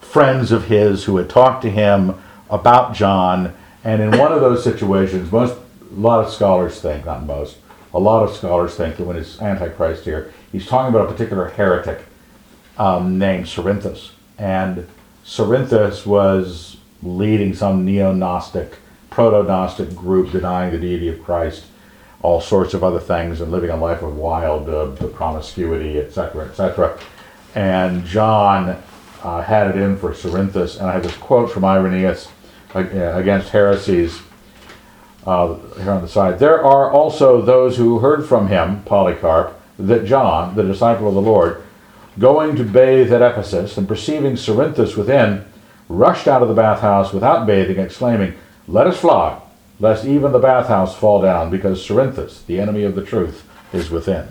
[0.00, 2.20] friends of his who had talked to him
[2.50, 3.54] about John.
[3.84, 5.56] And in one of those situations, most
[5.90, 7.56] a lot of scholars think, not most,
[7.92, 11.48] a lot of scholars think that when it's Antichrist here, he's talking about a particular
[11.48, 12.04] heretic
[12.78, 14.12] um, named Cerinthus.
[14.38, 14.88] And
[15.24, 18.78] Cerinthus was leading some neo Gnostic,
[19.10, 21.64] proto Gnostic group denying the deity of Christ.
[22.22, 26.96] all sorts of other things and living a life of wild uh, promiscuity, etc., etc.
[27.54, 28.80] And John
[29.22, 32.28] uh, had it in for Cerinthus, and I have this quote from Irenaeus
[32.74, 34.20] against heresies
[35.26, 36.38] uh, here on the side.
[36.38, 41.22] There are also those who heard from him, Polycarp, that John, the disciple of the
[41.22, 41.62] Lord,
[42.18, 45.44] going to bathe at Ephesus and perceiving Cerinthus within,
[45.88, 48.34] rushed out of the bathhouse without bathing, exclaiming,
[48.68, 49.40] Let us fly,
[49.80, 54.28] lest even the bathhouse fall down, because Cerinthus, the enemy of the truth, is within.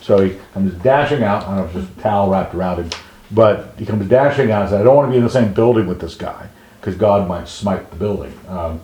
[0.00, 1.44] So he comes dashing out.
[1.44, 2.90] I don't know if just a towel wrapped around him,
[3.30, 5.52] but he comes dashing out and says, I don't want to be in the same
[5.52, 6.48] building with this guy,
[6.80, 8.38] because God might smite the building.
[8.48, 8.80] Um,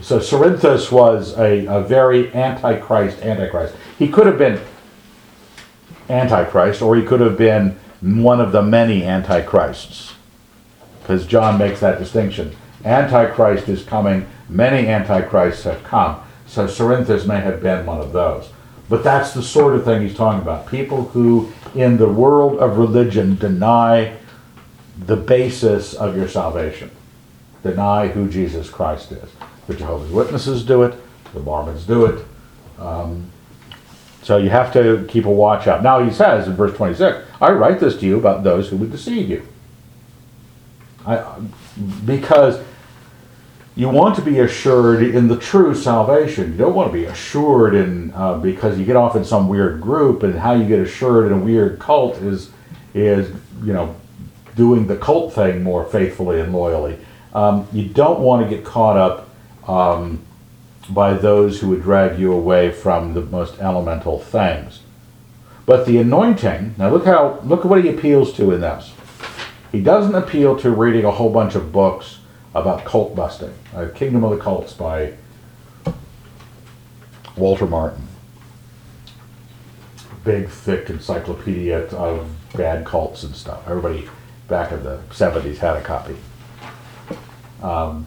[0.00, 3.74] so Cerinthus was a, a very antichrist antichrist.
[3.98, 4.60] He could have been
[6.08, 10.14] antichrist, or he could have been one of the many antichrists,
[11.00, 12.56] because John makes that distinction.
[12.84, 16.20] Antichrist is coming, many antichrists have come.
[16.46, 18.50] So Cerinthus may have been one of those.
[18.88, 20.66] But that's the sort of thing he's talking about.
[20.66, 24.16] People who, in the world of religion, deny
[25.06, 26.90] the basis of your salvation,
[27.64, 29.28] deny who Jesus Christ is.
[29.66, 30.94] The Jehovah's Witnesses do it,
[31.32, 32.24] the Mormons do it.
[32.78, 33.30] Um,
[34.22, 35.82] so you have to keep a watch out.
[35.82, 38.92] Now he says in verse 26, I write this to you about those who would
[38.92, 39.46] deceive you.
[41.06, 41.24] I,
[42.04, 42.62] because
[43.76, 46.52] you want to be assured in the true salvation.
[46.52, 49.80] You don't want to be assured in uh, because you get off in some weird
[49.80, 52.50] group, and how you get assured in a weird cult is
[52.94, 53.34] is
[53.64, 53.96] you know
[54.54, 56.96] doing the cult thing more faithfully and loyally.
[57.34, 59.28] Um, you don't want to get caught up
[59.68, 60.22] um,
[60.88, 64.80] by those who would drag you away from the most elemental things.
[65.66, 66.74] But the anointing.
[66.78, 68.92] Now look how look at what he appeals to in this.
[69.72, 72.18] He doesn't appeal to reading a whole bunch of books
[72.54, 73.54] about cult busting.
[73.74, 75.14] Uh, Kingdom of the Cults by
[77.36, 78.06] Walter Martin.
[80.24, 83.66] Big, thick encyclopedia of bad cults and stuff.
[83.66, 84.08] Everybody
[84.48, 86.16] back in the 70s had a copy.
[87.64, 88.06] Um,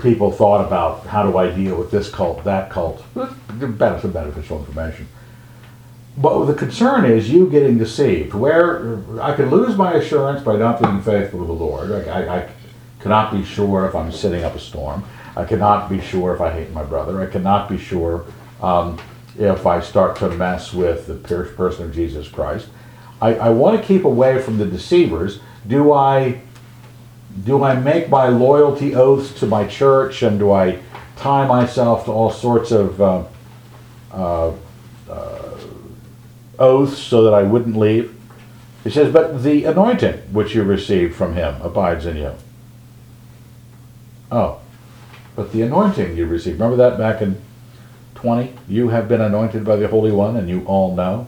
[0.00, 3.04] people thought about how do I deal with this cult, that cult.
[3.14, 5.06] Benefit, beneficial information.
[6.16, 8.34] But the concern is you getting deceived.
[8.34, 11.92] Where I can lose my assurance by not being faithful to the Lord.
[12.08, 12.48] I, I,
[12.98, 15.04] cannot be sure if I'm sitting up a storm.
[15.34, 17.22] I cannot be sure if I hate my brother.
[17.22, 18.26] I cannot be sure
[18.60, 19.00] um,
[19.38, 22.68] if I start to mess with the person of Jesus Christ.
[23.22, 25.40] I, I want to keep away from the deceivers.
[25.66, 26.42] Do I
[27.44, 30.78] do I make my loyalty oaths to my church and do I
[31.16, 33.24] tie myself to all sorts of uh,
[34.12, 34.52] uh,
[35.08, 35.58] uh,
[36.58, 38.16] oaths so that I wouldn't leave?
[38.84, 42.32] He says, But the anointing which you received from him abides in you.
[44.32, 44.60] Oh,
[45.36, 47.40] but the anointing you received, remember that back in
[48.14, 48.52] 20?
[48.68, 51.26] You have been anointed by the Holy One, and you all know.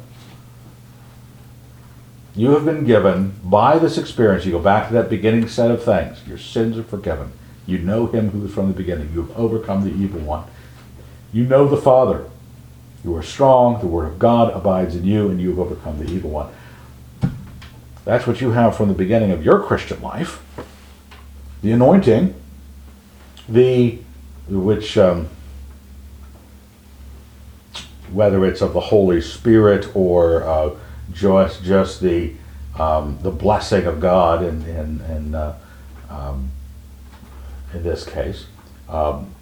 [2.34, 4.46] You have been given by this experience.
[4.46, 6.26] You go back to that beginning set of things.
[6.26, 7.32] Your sins are forgiven.
[7.66, 9.10] You know him who is from the beginning.
[9.12, 10.44] You have overcome the evil one.
[11.32, 12.28] You know the Father.
[13.04, 13.80] You are strong.
[13.80, 16.48] The Word of God abides in you, and you have overcome the evil one.
[18.04, 20.42] That's what you have from the beginning of your Christian life.
[21.62, 22.34] The anointing,
[23.48, 23.98] the
[24.48, 25.28] which um,
[28.10, 30.70] whether it's of the Holy Spirit or uh,
[31.12, 32.32] just just the
[32.78, 35.58] um, the blessing of God in in, uh,
[36.10, 36.50] um,
[37.74, 38.46] in this case.
[38.88, 39.34] Um,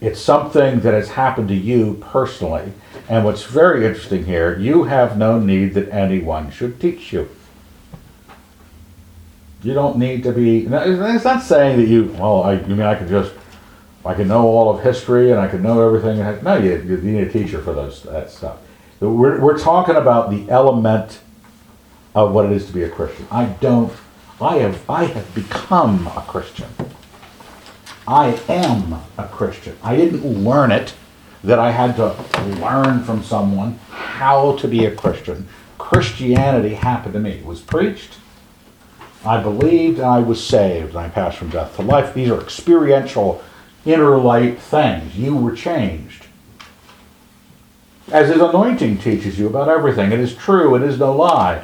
[0.00, 2.72] it's something that has happened to you personally,
[3.08, 7.28] and what's very interesting here, you have no need that anyone should teach you.
[9.62, 10.66] You don't need to be.
[10.66, 12.04] It's not saying that you.
[12.18, 13.32] Well, I, mean I could just.
[14.02, 16.16] I can know all of history and I can know everything.
[16.42, 18.56] No, you, you need a teacher for those that stuff.
[19.00, 21.20] We're, we're talking about the element
[22.14, 23.26] of what it is to be a Christian.
[23.30, 23.92] I don't.
[24.40, 24.88] I have.
[24.88, 26.68] I have become a Christian.
[28.06, 29.76] I am a Christian.
[29.82, 30.94] I didn't learn it.
[31.42, 32.14] That I had to
[32.60, 35.48] learn from someone how to be a Christian.
[35.78, 37.30] Christianity happened to me.
[37.30, 38.18] It was preached.
[39.24, 42.12] I believed and I was saved, and I passed from death to life.
[42.12, 43.42] These are experiential,
[43.86, 45.16] inner light things.
[45.16, 46.26] You were changed.
[48.12, 50.12] As his anointing teaches you about everything.
[50.12, 51.62] It is true, it is no lie.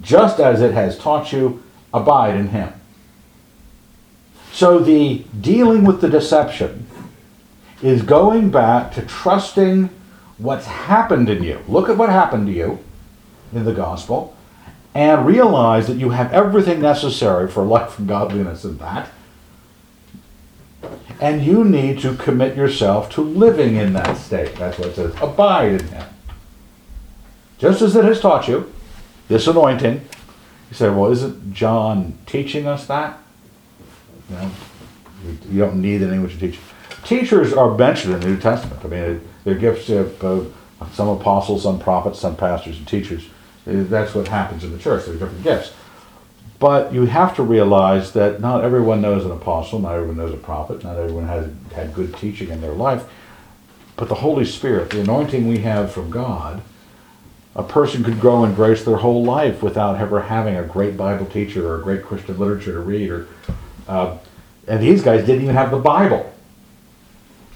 [0.00, 2.72] Just as it has taught you, abide in him.
[4.52, 6.86] So the dealing with the deception
[7.82, 9.90] is going back to trusting
[10.38, 11.60] what's happened in you.
[11.68, 12.78] Look at what happened to you
[13.52, 14.36] in the gospel
[14.94, 19.10] and realize that you have everything necessary for life and godliness in that.
[21.20, 24.54] And you need to commit yourself to living in that state.
[24.56, 25.14] That's what it says.
[25.22, 26.06] Abide in him.
[27.58, 28.72] Just as it has taught you,
[29.28, 29.94] this anointing.
[30.70, 33.18] You say, well, isn't John teaching us that?
[34.28, 34.50] You know,
[35.50, 36.58] you- don't need anyone to teach.
[37.04, 38.80] Teachers are mentioned in the New Testament.
[38.84, 40.52] I mean, they're gifts of
[40.92, 43.24] some apostles, some prophets, some pastors and teachers.
[43.66, 45.04] That's what happens in the church.
[45.04, 45.72] There are different gifts.
[46.64, 50.38] But you have to realize that not everyone knows an apostle, not everyone knows a
[50.38, 53.04] prophet, not everyone has had good teaching in their life.
[53.96, 56.62] But the Holy Spirit, the anointing we have from God,
[57.54, 61.26] a person could grow in grace their whole life without ever having a great Bible
[61.26, 63.10] teacher or a great Christian literature to read.
[63.10, 63.28] Or,
[63.86, 64.16] uh,
[64.66, 66.32] and these guys didn't even have the Bible.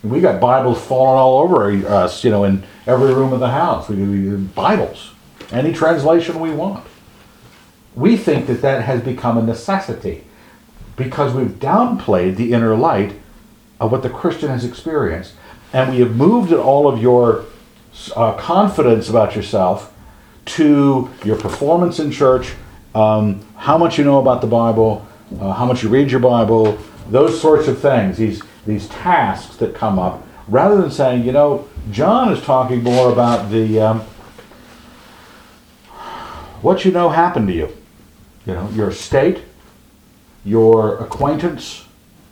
[0.04, 3.88] We got Bibles falling all over us, you know, in every room of the house.
[3.88, 5.12] We we- Bibles,
[5.50, 6.84] any translation we want.
[7.98, 10.22] We think that that has become a necessity
[10.94, 13.18] because we've downplayed the inner light
[13.80, 15.34] of what the Christian has experienced,
[15.72, 17.44] and we have moved all of your
[18.14, 19.92] uh, confidence about yourself
[20.44, 22.54] to your performance in church,
[22.94, 25.04] um, how much you know about the Bible,
[25.40, 26.78] uh, how much you read your Bible,
[27.10, 28.16] those sorts of things.
[28.16, 33.10] These these tasks that come up, rather than saying, you know, John is talking more
[33.10, 34.00] about the um,
[36.62, 37.77] what you know happened to you.
[38.48, 39.42] You know, your state,
[40.42, 41.86] your acquaintance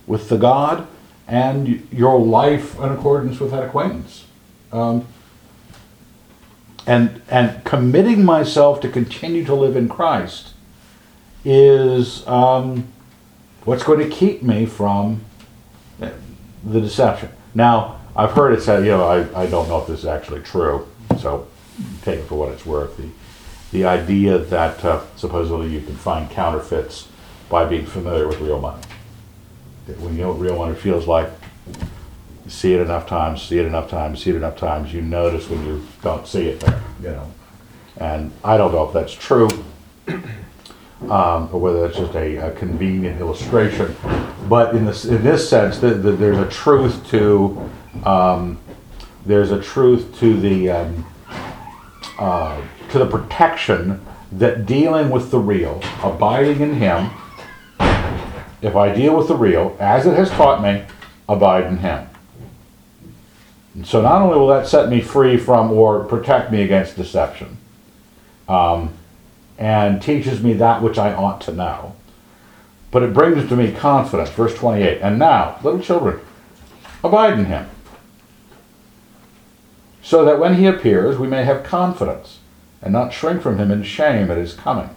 [0.07, 0.87] with the God,
[1.29, 4.25] and your life in accordance with that acquaintance.
[4.73, 5.07] Um,
[6.87, 10.55] and and committing myself to continue to live in Christ
[11.45, 12.89] is um,
[13.65, 15.21] what's going to keep me from
[15.99, 17.29] the deception.
[17.55, 20.41] Now, I've heard it said, you know, I, I don't know if this is actually
[20.41, 20.89] true,
[21.19, 21.47] so
[22.03, 22.97] take it for what it's worth.
[22.97, 23.09] The,
[23.73, 27.09] the idea that uh, supposedly you can find counterfeits
[27.49, 28.83] by being familiar with real money.
[29.87, 31.31] That when you know what real money it feels like,
[32.45, 35.49] you see it enough times, see it enough times, see it enough times, you notice
[35.49, 37.33] when you don't see it there, you know.
[37.99, 39.49] And I don't know if that's true,
[41.09, 43.97] um, or whether that's just a, a convenient illustration.
[44.49, 47.71] But in this, in this sense, th th there's a truth to,
[48.05, 48.59] um,
[49.25, 51.07] there's a truth to the, um,
[52.19, 52.61] uh,
[52.91, 54.01] to the protection
[54.33, 57.11] that dealing with the real, abiding in Him,
[58.63, 60.85] if I deal with the real, as it has taught me,
[61.29, 62.09] abide in Him.
[63.75, 67.59] And so not only will that set me free from or protect me against deception,
[68.49, 68.95] um,
[69.59, 71.95] and teaches me that which I ought to know,
[72.91, 74.31] but it brings to me confidence.
[74.31, 76.21] Verse 28 And now, little children,
[77.05, 77.69] abide in Him,
[80.07, 82.39] so that when He appears, we may have confidence
[82.81, 84.89] and not shrink from Him in shame at His coming.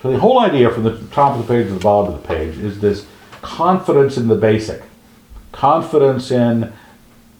[0.00, 2.28] So the whole idea from the top of the page to the bottom of the
[2.28, 3.06] page is this
[3.42, 4.84] confidence in the basic,
[5.50, 6.72] confidence in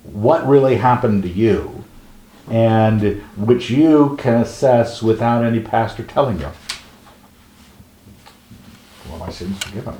[0.03, 1.84] what really happened to you,
[2.51, 6.51] and which you can assess without any pastor telling you.
[9.09, 9.97] Well, my sins forgiven.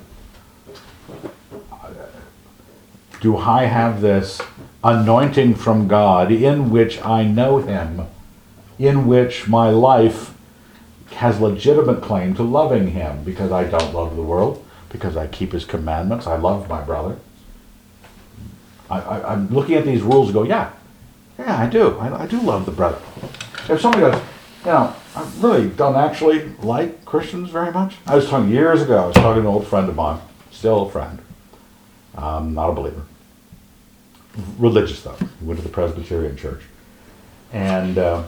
[3.20, 4.40] Do I have this
[4.84, 8.06] anointing from God in which I know Him,
[8.78, 10.36] in which my life
[11.16, 15.52] has legitimate claim to loving him because I don't love the world, because I keep
[15.52, 17.16] his commandments, I love my brother.
[18.88, 20.70] I, I'm looking at these rules and go, yeah,
[21.38, 21.98] yeah, I do.
[21.98, 22.98] I, I do love the brother.
[23.68, 24.22] If somebody goes,
[24.60, 27.96] you know, I really don't actually like Christians very much.
[28.06, 30.20] I was talking years ago, I was talking to an old friend of mine,
[30.52, 31.18] still a friend,
[32.16, 33.02] um, not a believer.
[34.58, 35.16] Religious though.
[35.40, 36.62] Went to the Presbyterian church.
[37.52, 38.24] And uh,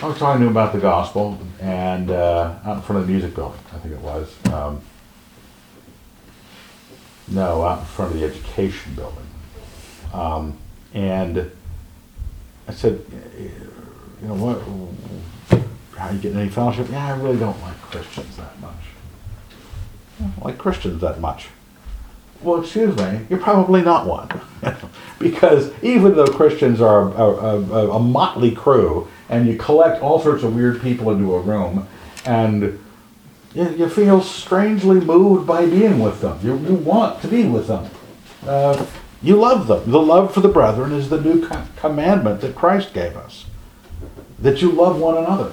[0.00, 3.12] I was talking to him about the gospel and uh, out in front of the
[3.12, 4.34] music building, I think it was.
[4.52, 4.80] Um,
[7.28, 9.26] no, out in front of the education building.
[10.12, 10.58] Um,
[10.92, 11.50] and
[12.68, 13.04] I said,
[14.20, 15.60] you know, what,
[15.96, 16.88] how you getting any fellowship?
[16.90, 18.74] Yeah, I really don't like Christians that much.
[20.18, 21.48] I don't like Christians that much.
[22.42, 24.28] Well, excuse me, you're probably not one.
[25.18, 30.42] because even though Christians are a, a, a, motley crew and you collect all sorts
[30.42, 31.86] of weird people into a room
[32.24, 32.78] and
[33.54, 36.38] you, you feel strangely moved by being with them.
[36.42, 37.88] You, you want to be with them.
[38.46, 38.84] Uh,
[39.22, 39.90] you love them.
[39.90, 43.46] The love for the brethren is the new co- commandment that Christ gave us.
[44.40, 45.52] That you love one another.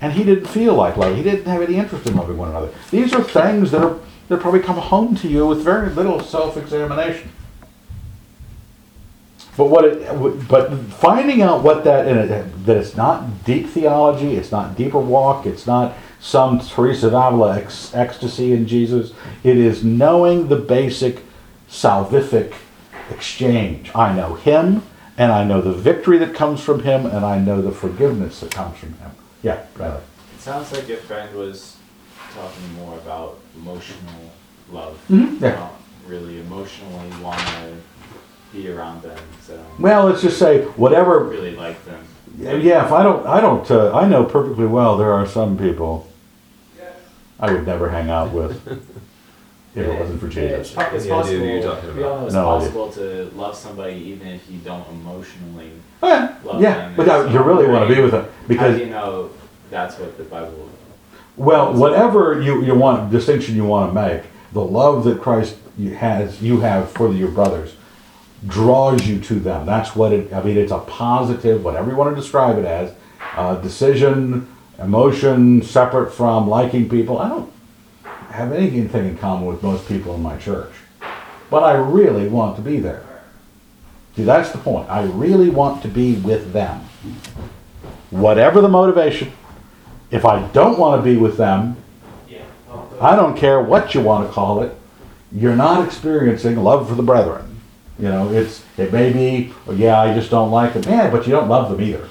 [0.00, 1.16] And he didn't feel like loving.
[1.16, 2.70] He didn't have any interest in loving one another.
[2.90, 3.98] These are things that are
[4.32, 7.30] that probably come home to you with very little self-examination.
[9.56, 14.50] But what it, but finding out what that it, that it's not deep theology, it's
[14.50, 19.12] not deeper walk, it's not some Teresa of Avila ecstasy in Jesus.
[19.44, 21.22] It is knowing the basic
[21.68, 22.54] salvific
[23.10, 23.90] exchange.
[23.94, 24.82] I know Him,
[25.18, 28.52] and I know the victory that comes from Him, and I know the forgiveness that
[28.52, 29.10] comes from Him.
[29.42, 30.00] Yeah, Riley.
[30.34, 31.76] It sounds like your friend was
[32.34, 34.30] talking more about emotional
[34.72, 34.98] love.
[35.10, 35.54] Mhm, yeah.
[35.54, 35.72] Not
[36.06, 37.76] really emotionally want to
[38.52, 41.20] be around them, so Well, let's just say whatever.
[41.24, 42.00] really like them.
[42.38, 43.70] Yeah, if I don't, I don't.
[43.70, 46.08] Uh, I know perfectly well there are some people
[47.38, 48.66] I would never hang out with
[49.74, 50.70] if it wasn't for It's, Jesus.
[50.74, 51.40] po- it's Yeah, I do possible.
[51.40, 52.20] what you're talking we all about.
[52.20, 52.58] know it's No idea.
[52.70, 55.70] possible to love somebody even if you don't emotionally.
[56.02, 58.78] Yeah, Love yeah, them but is you really want to be with them How because
[58.78, 59.30] do you know
[59.70, 60.68] that's what the Bible?
[61.36, 65.56] Well, whatever you, you want, distinction you want to make, the love that Christ
[65.96, 67.74] has, you have for your brothers
[68.46, 69.64] draws you to them.
[69.66, 72.92] That's what it, I mean, it's a positive, whatever you want to describe it as,
[73.36, 77.18] uh, decision, emotion, separate from liking people.
[77.18, 77.52] I don't
[78.30, 80.72] have anything in common with most people in my church,
[81.50, 83.04] but I really want to be there.
[84.16, 84.90] See, that's the point.
[84.90, 86.80] I really want to be with them.
[88.10, 89.32] Whatever the motivation,
[90.12, 91.76] if I don't want to be with them,
[93.00, 94.76] I don't care what you want to call it,
[95.32, 97.58] you're not experiencing love for the brethren.
[97.98, 100.84] You know, it's it may be, oh, yeah, I just don't like them.
[100.84, 102.08] Yeah, but you don't love them either.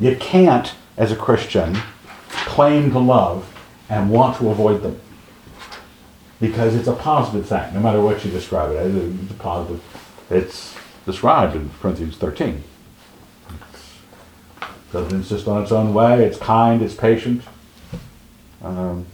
[0.00, 1.76] You can't, as a Christian,
[2.28, 3.52] claim to love
[3.88, 5.00] and want to avoid them.
[6.40, 8.94] Because it's a positive thing, no matter what you describe it as.
[8.94, 9.82] It's a positive.
[10.28, 10.74] It's
[11.04, 12.62] described in Corinthians 13.
[14.96, 16.24] Doesn't insist on its own way.
[16.24, 16.80] It's kind.
[16.80, 17.42] It's patient.
[18.62, 19.04] Um,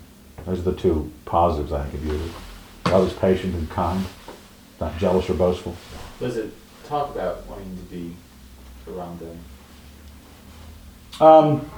[0.46, 2.30] those are the two positives I think of you.
[2.86, 4.06] Love is patient and kind,
[4.80, 5.74] not jealous or boastful.
[6.20, 6.52] Does it
[6.86, 8.14] talk about wanting to be
[8.88, 9.38] around them?
[11.20, 11.70] Um,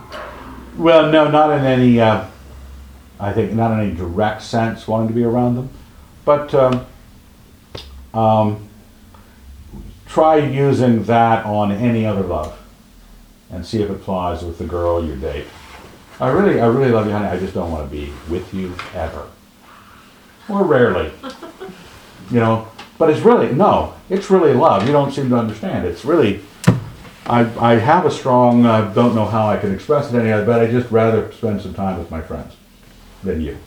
[0.76, 1.98] well, no, not in any.
[1.98, 2.26] Uh,
[3.18, 5.70] I think not in any direct sense wanting to be around them,
[6.26, 6.84] but um,
[8.12, 8.68] um,
[10.06, 12.58] try using that on any other love,
[13.54, 15.46] and see if it flies with the girl you date.
[16.20, 17.28] I really, I really love you, honey.
[17.28, 19.28] I just don't want to be with you ever,
[20.48, 21.12] or rarely.
[22.30, 23.92] You know, but it's really no.
[24.08, 24.86] It's really love.
[24.86, 25.86] You don't seem to understand.
[25.86, 26.40] It's really.
[27.26, 30.44] I, I have a strong, I don't know how I can express it any other,
[30.44, 32.54] but I just rather spend some time with my friends
[33.22, 33.58] than you.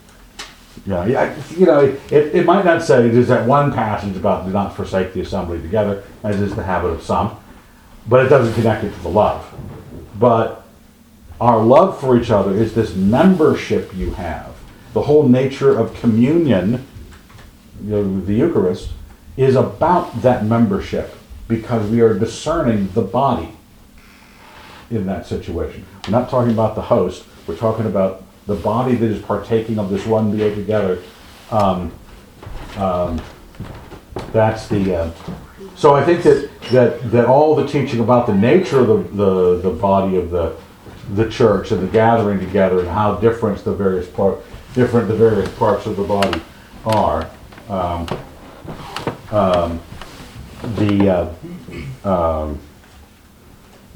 [0.86, 4.52] Yeah, yeah, you know, it, it might not say, there's that one passage about do
[4.52, 7.36] not forsake the assembly together, as is the habit of some,
[8.08, 9.44] but it doesn't connect it to the love.
[10.20, 10.64] But
[11.40, 14.56] our love for each other is this membership you have.
[14.94, 16.88] The whole nature of communion,
[17.84, 18.90] you know, the Eucharist,
[19.36, 21.14] is about that membership
[21.48, 23.56] because we are discerning the body
[24.90, 25.86] in that situation.
[26.06, 29.90] We're not talking about the host, we're talking about the body that is partaking of
[29.90, 31.04] this one meal together.
[31.52, 31.94] Um,
[32.78, 33.22] um,
[34.32, 34.96] that's the.
[34.96, 35.12] Uh,
[35.78, 39.62] so I think that, that that all the teaching about the nature of the, the,
[39.62, 40.58] the body of the
[41.14, 44.40] the church and the gathering together and how different the various part
[44.74, 46.42] different the various parts of the body
[46.86, 47.30] are.
[47.70, 48.08] Um,
[49.32, 49.82] um,
[50.76, 51.34] the
[52.04, 52.60] uh, um,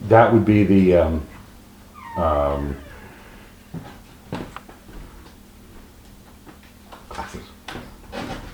[0.03, 1.27] that would be the um,
[2.15, 2.75] um,
[7.09, 7.43] glasses.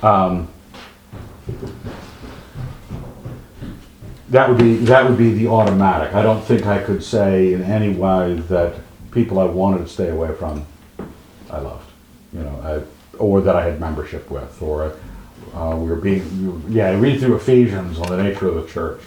[0.02, 0.48] Um,
[4.30, 6.14] that would be that would be the automatic.
[6.14, 8.76] I don't think I could say in any way that
[9.12, 10.66] people I wanted to stay away from,
[11.50, 11.90] I loved,
[12.34, 14.96] you know, I, or that I had membership with, or
[15.54, 16.90] uh, we were being, yeah.
[16.90, 19.02] I Read through Ephesians on the nature of the church.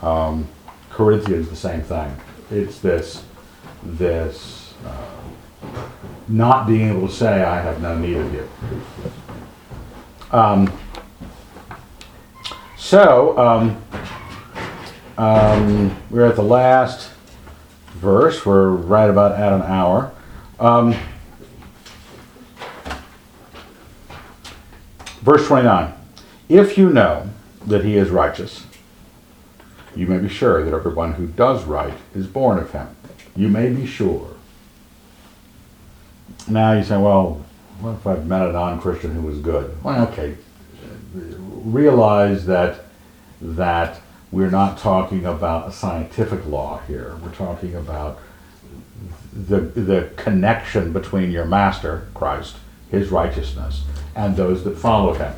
[0.00, 0.48] Um,
[0.90, 2.14] Corinthians, the same thing.
[2.50, 3.24] It's this,
[3.82, 5.06] this, uh,
[6.28, 8.48] not being able to say, I have no need of you.
[10.30, 10.72] Um,
[12.76, 13.82] so, um,
[15.18, 17.10] um, we're at the last
[17.94, 18.44] verse.
[18.44, 20.12] We're right about at an hour.
[20.58, 20.94] Um,
[25.20, 25.92] verse 29.
[26.48, 27.30] If you know
[27.66, 28.66] that he is righteous,
[29.94, 32.94] you may be sure that everyone who does right is born of him.
[33.36, 34.28] You may be sure.
[36.48, 37.44] Now you say, well,
[37.80, 39.82] what if I've met a non-Christian who was good?
[39.82, 40.36] Well, okay.
[41.14, 42.84] Realize that
[43.40, 44.01] that
[44.32, 47.16] we're not talking about a scientific law here.
[47.22, 48.18] We're talking about
[49.32, 52.56] the the connection between your master, Christ,
[52.90, 53.84] his righteousness,
[54.16, 55.34] and those that follow him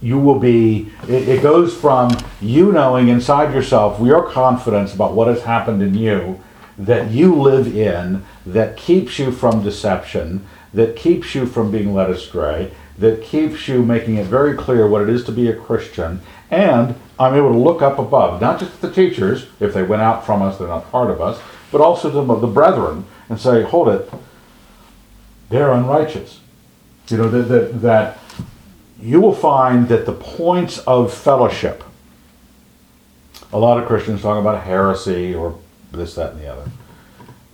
[0.00, 2.08] you will be it, it, goes from
[2.40, 6.40] you knowing inside yourself your confidence about what has happened in you
[6.78, 12.08] that you live in that keeps you from deception, that keeps you from being led
[12.08, 16.20] astray, that keeps you making it very clear what it is to be a Christian.
[16.50, 20.24] And I'm able to look up above, not just the teachers, if they went out
[20.24, 21.40] from us, they're not part of us,
[21.72, 24.10] but also the, the brethren, and say, hold it,
[25.48, 26.40] they're unrighteous.
[27.08, 28.18] You know, that, that, that
[29.00, 31.82] you will find that the points of fellowship,
[33.52, 35.58] a lot of Christians talk about heresy or
[35.90, 36.70] this, that, and the other.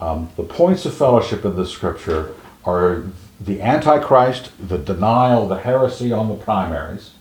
[0.01, 2.35] Um, the points of fellowship in the scripture
[2.65, 3.05] are
[3.41, 7.13] the Antichrist, the denial, the heresy on the primaries,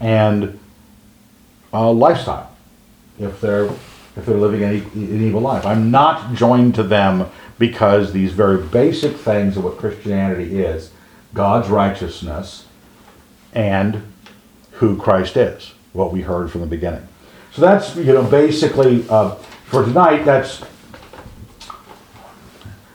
[0.00, 0.58] and
[1.72, 2.54] uh, lifestyle.
[3.18, 3.70] If they're
[4.14, 8.62] if they're living an, an evil life, I'm not joined to them because these very
[8.62, 10.90] basic things of what Christianity is,
[11.32, 12.66] God's righteousness,
[13.54, 14.02] and
[14.72, 17.06] who Christ is, what we heard from the beginning.
[17.52, 19.34] So that's you know basically uh,
[19.66, 20.24] for tonight.
[20.24, 20.62] That's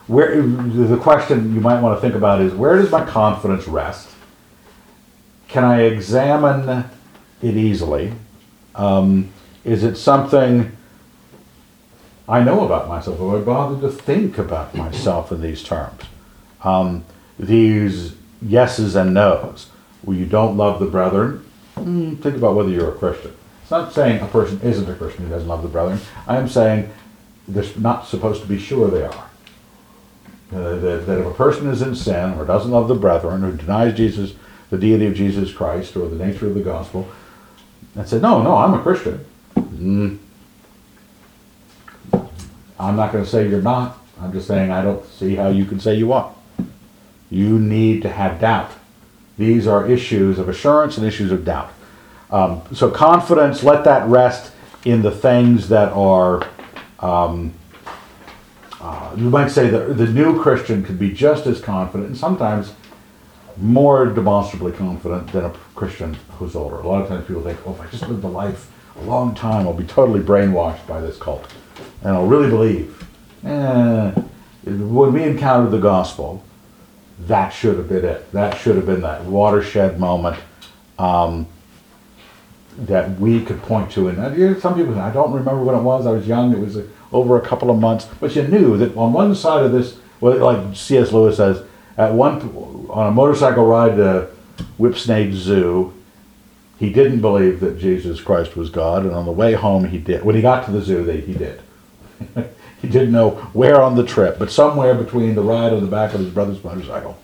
[0.08, 4.10] where the question you might want to think about is where does my confidence rest?
[5.48, 6.86] Can I examine
[7.42, 8.14] it easily?
[8.78, 9.34] Um,
[9.66, 10.72] is it something
[12.30, 13.20] I know about myself?
[13.20, 16.04] Have I bothered to think about myself in these terms?
[16.64, 17.04] Um,
[17.40, 19.70] these yeses and nos.
[20.04, 21.44] Well, you don't love the brethren.
[21.76, 23.36] Mm, think about whether you're a Christian.
[23.62, 26.00] It's not saying a person isn't a Christian who doesn't love the brethren.
[26.26, 26.90] I am saying
[27.48, 29.30] they're not supposed to be sure they are.
[30.54, 33.52] Uh, that, that if a person is in sin or doesn't love the brethren or
[33.52, 34.34] denies Jesus,
[34.70, 37.10] the deity of Jesus Christ or the nature of the gospel,
[37.98, 39.26] and said, no, no, I'm a Christian.
[39.56, 40.20] Mm.
[42.80, 43.98] I'm not going to say you're not.
[44.22, 46.34] I'm just saying I don't see how you can say you are.
[47.30, 48.72] You need to have doubt.
[49.38, 51.72] These are issues of assurance and issues of doubt.
[52.32, 54.54] Um, so confidence, let that rest
[54.86, 56.48] in the things that are
[57.00, 57.54] um,
[58.80, 62.74] uh, you might say that the new Christian could be just as confident and sometimes
[63.60, 66.76] more demonstrably confident than a Christian who's older.
[66.76, 69.36] A lot of times people think, oh, if I just lived a life a long
[69.36, 71.48] time, I'll be totally brainwashed by this cult.
[72.02, 73.08] And I'll really believe.
[73.44, 74.12] Eh,
[74.66, 76.44] when we encountered the gospel,
[77.22, 78.32] that should have been it.
[78.32, 80.40] That should have been that watershed moment
[81.00, 81.48] um,
[82.78, 84.10] that we could point to.
[84.10, 86.06] And uh, some people, say, I don't remember when it was.
[86.06, 86.54] I was young.
[86.54, 86.78] It was
[87.12, 88.08] over a couple of months.
[88.20, 91.12] But you knew that on one side of this, like C.S.
[91.12, 91.64] Lewis says,
[91.98, 92.40] at one
[92.90, 94.30] on a motorcycle ride to
[94.80, 95.94] Whipsnade Zoo,
[96.80, 100.24] he didn't believe that Jesus Christ was God, and on the way home he did.
[100.24, 101.60] When he got to the zoo, they, he did.
[102.82, 106.14] he didn't know where on the trip, but somewhere between the ride on the back
[106.14, 107.18] of his brother's motorcycle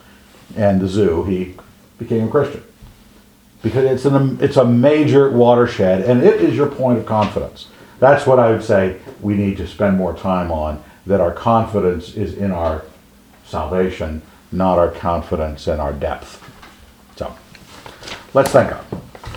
[0.55, 1.55] and the zoo, he
[1.99, 2.63] became a Christian.
[3.61, 7.69] Because it's an it's a major watershed, and it is your point of confidence.
[7.99, 10.83] That's what I would say we need to spend more time on.
[11.05, 12.83] That our confidence is in our
[13.45, 14.21] salvation,
[14.53, 16.39] not our confidence and our depth.
[17.15, 17.35] So,
[18.33, 18.85] let's thank God.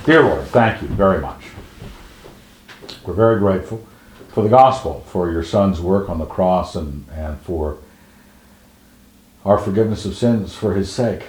[0.05, 1.43] Dear Lord, thank you very much.
[3.05, 3.87] We're very grateful
[4.29, 7.79] for the gospel, for your son's work on the cross, and, and for
[9.45, 11.25] our forgiveness of sins for his sake.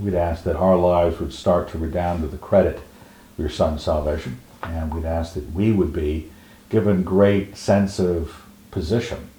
[0.00, 3.82] We'd ask that our lives would start to redound to the credit of your son's
[3.82, 6.30] salvation, and we'd ask that we would be
[6.68, 9.30] given great sense of position,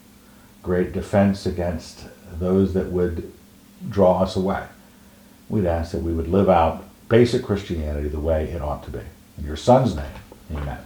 [0.64, 2.06] great defense against
[2.40, 3.32] those that would
[3.90, 4.66] draw us away.
[5.50, 9.02] We'd ask that we would live out basic Christianity the way it ought to be.
[9.38, 10.06] In your son's name,
[10.56, 10.80] amen.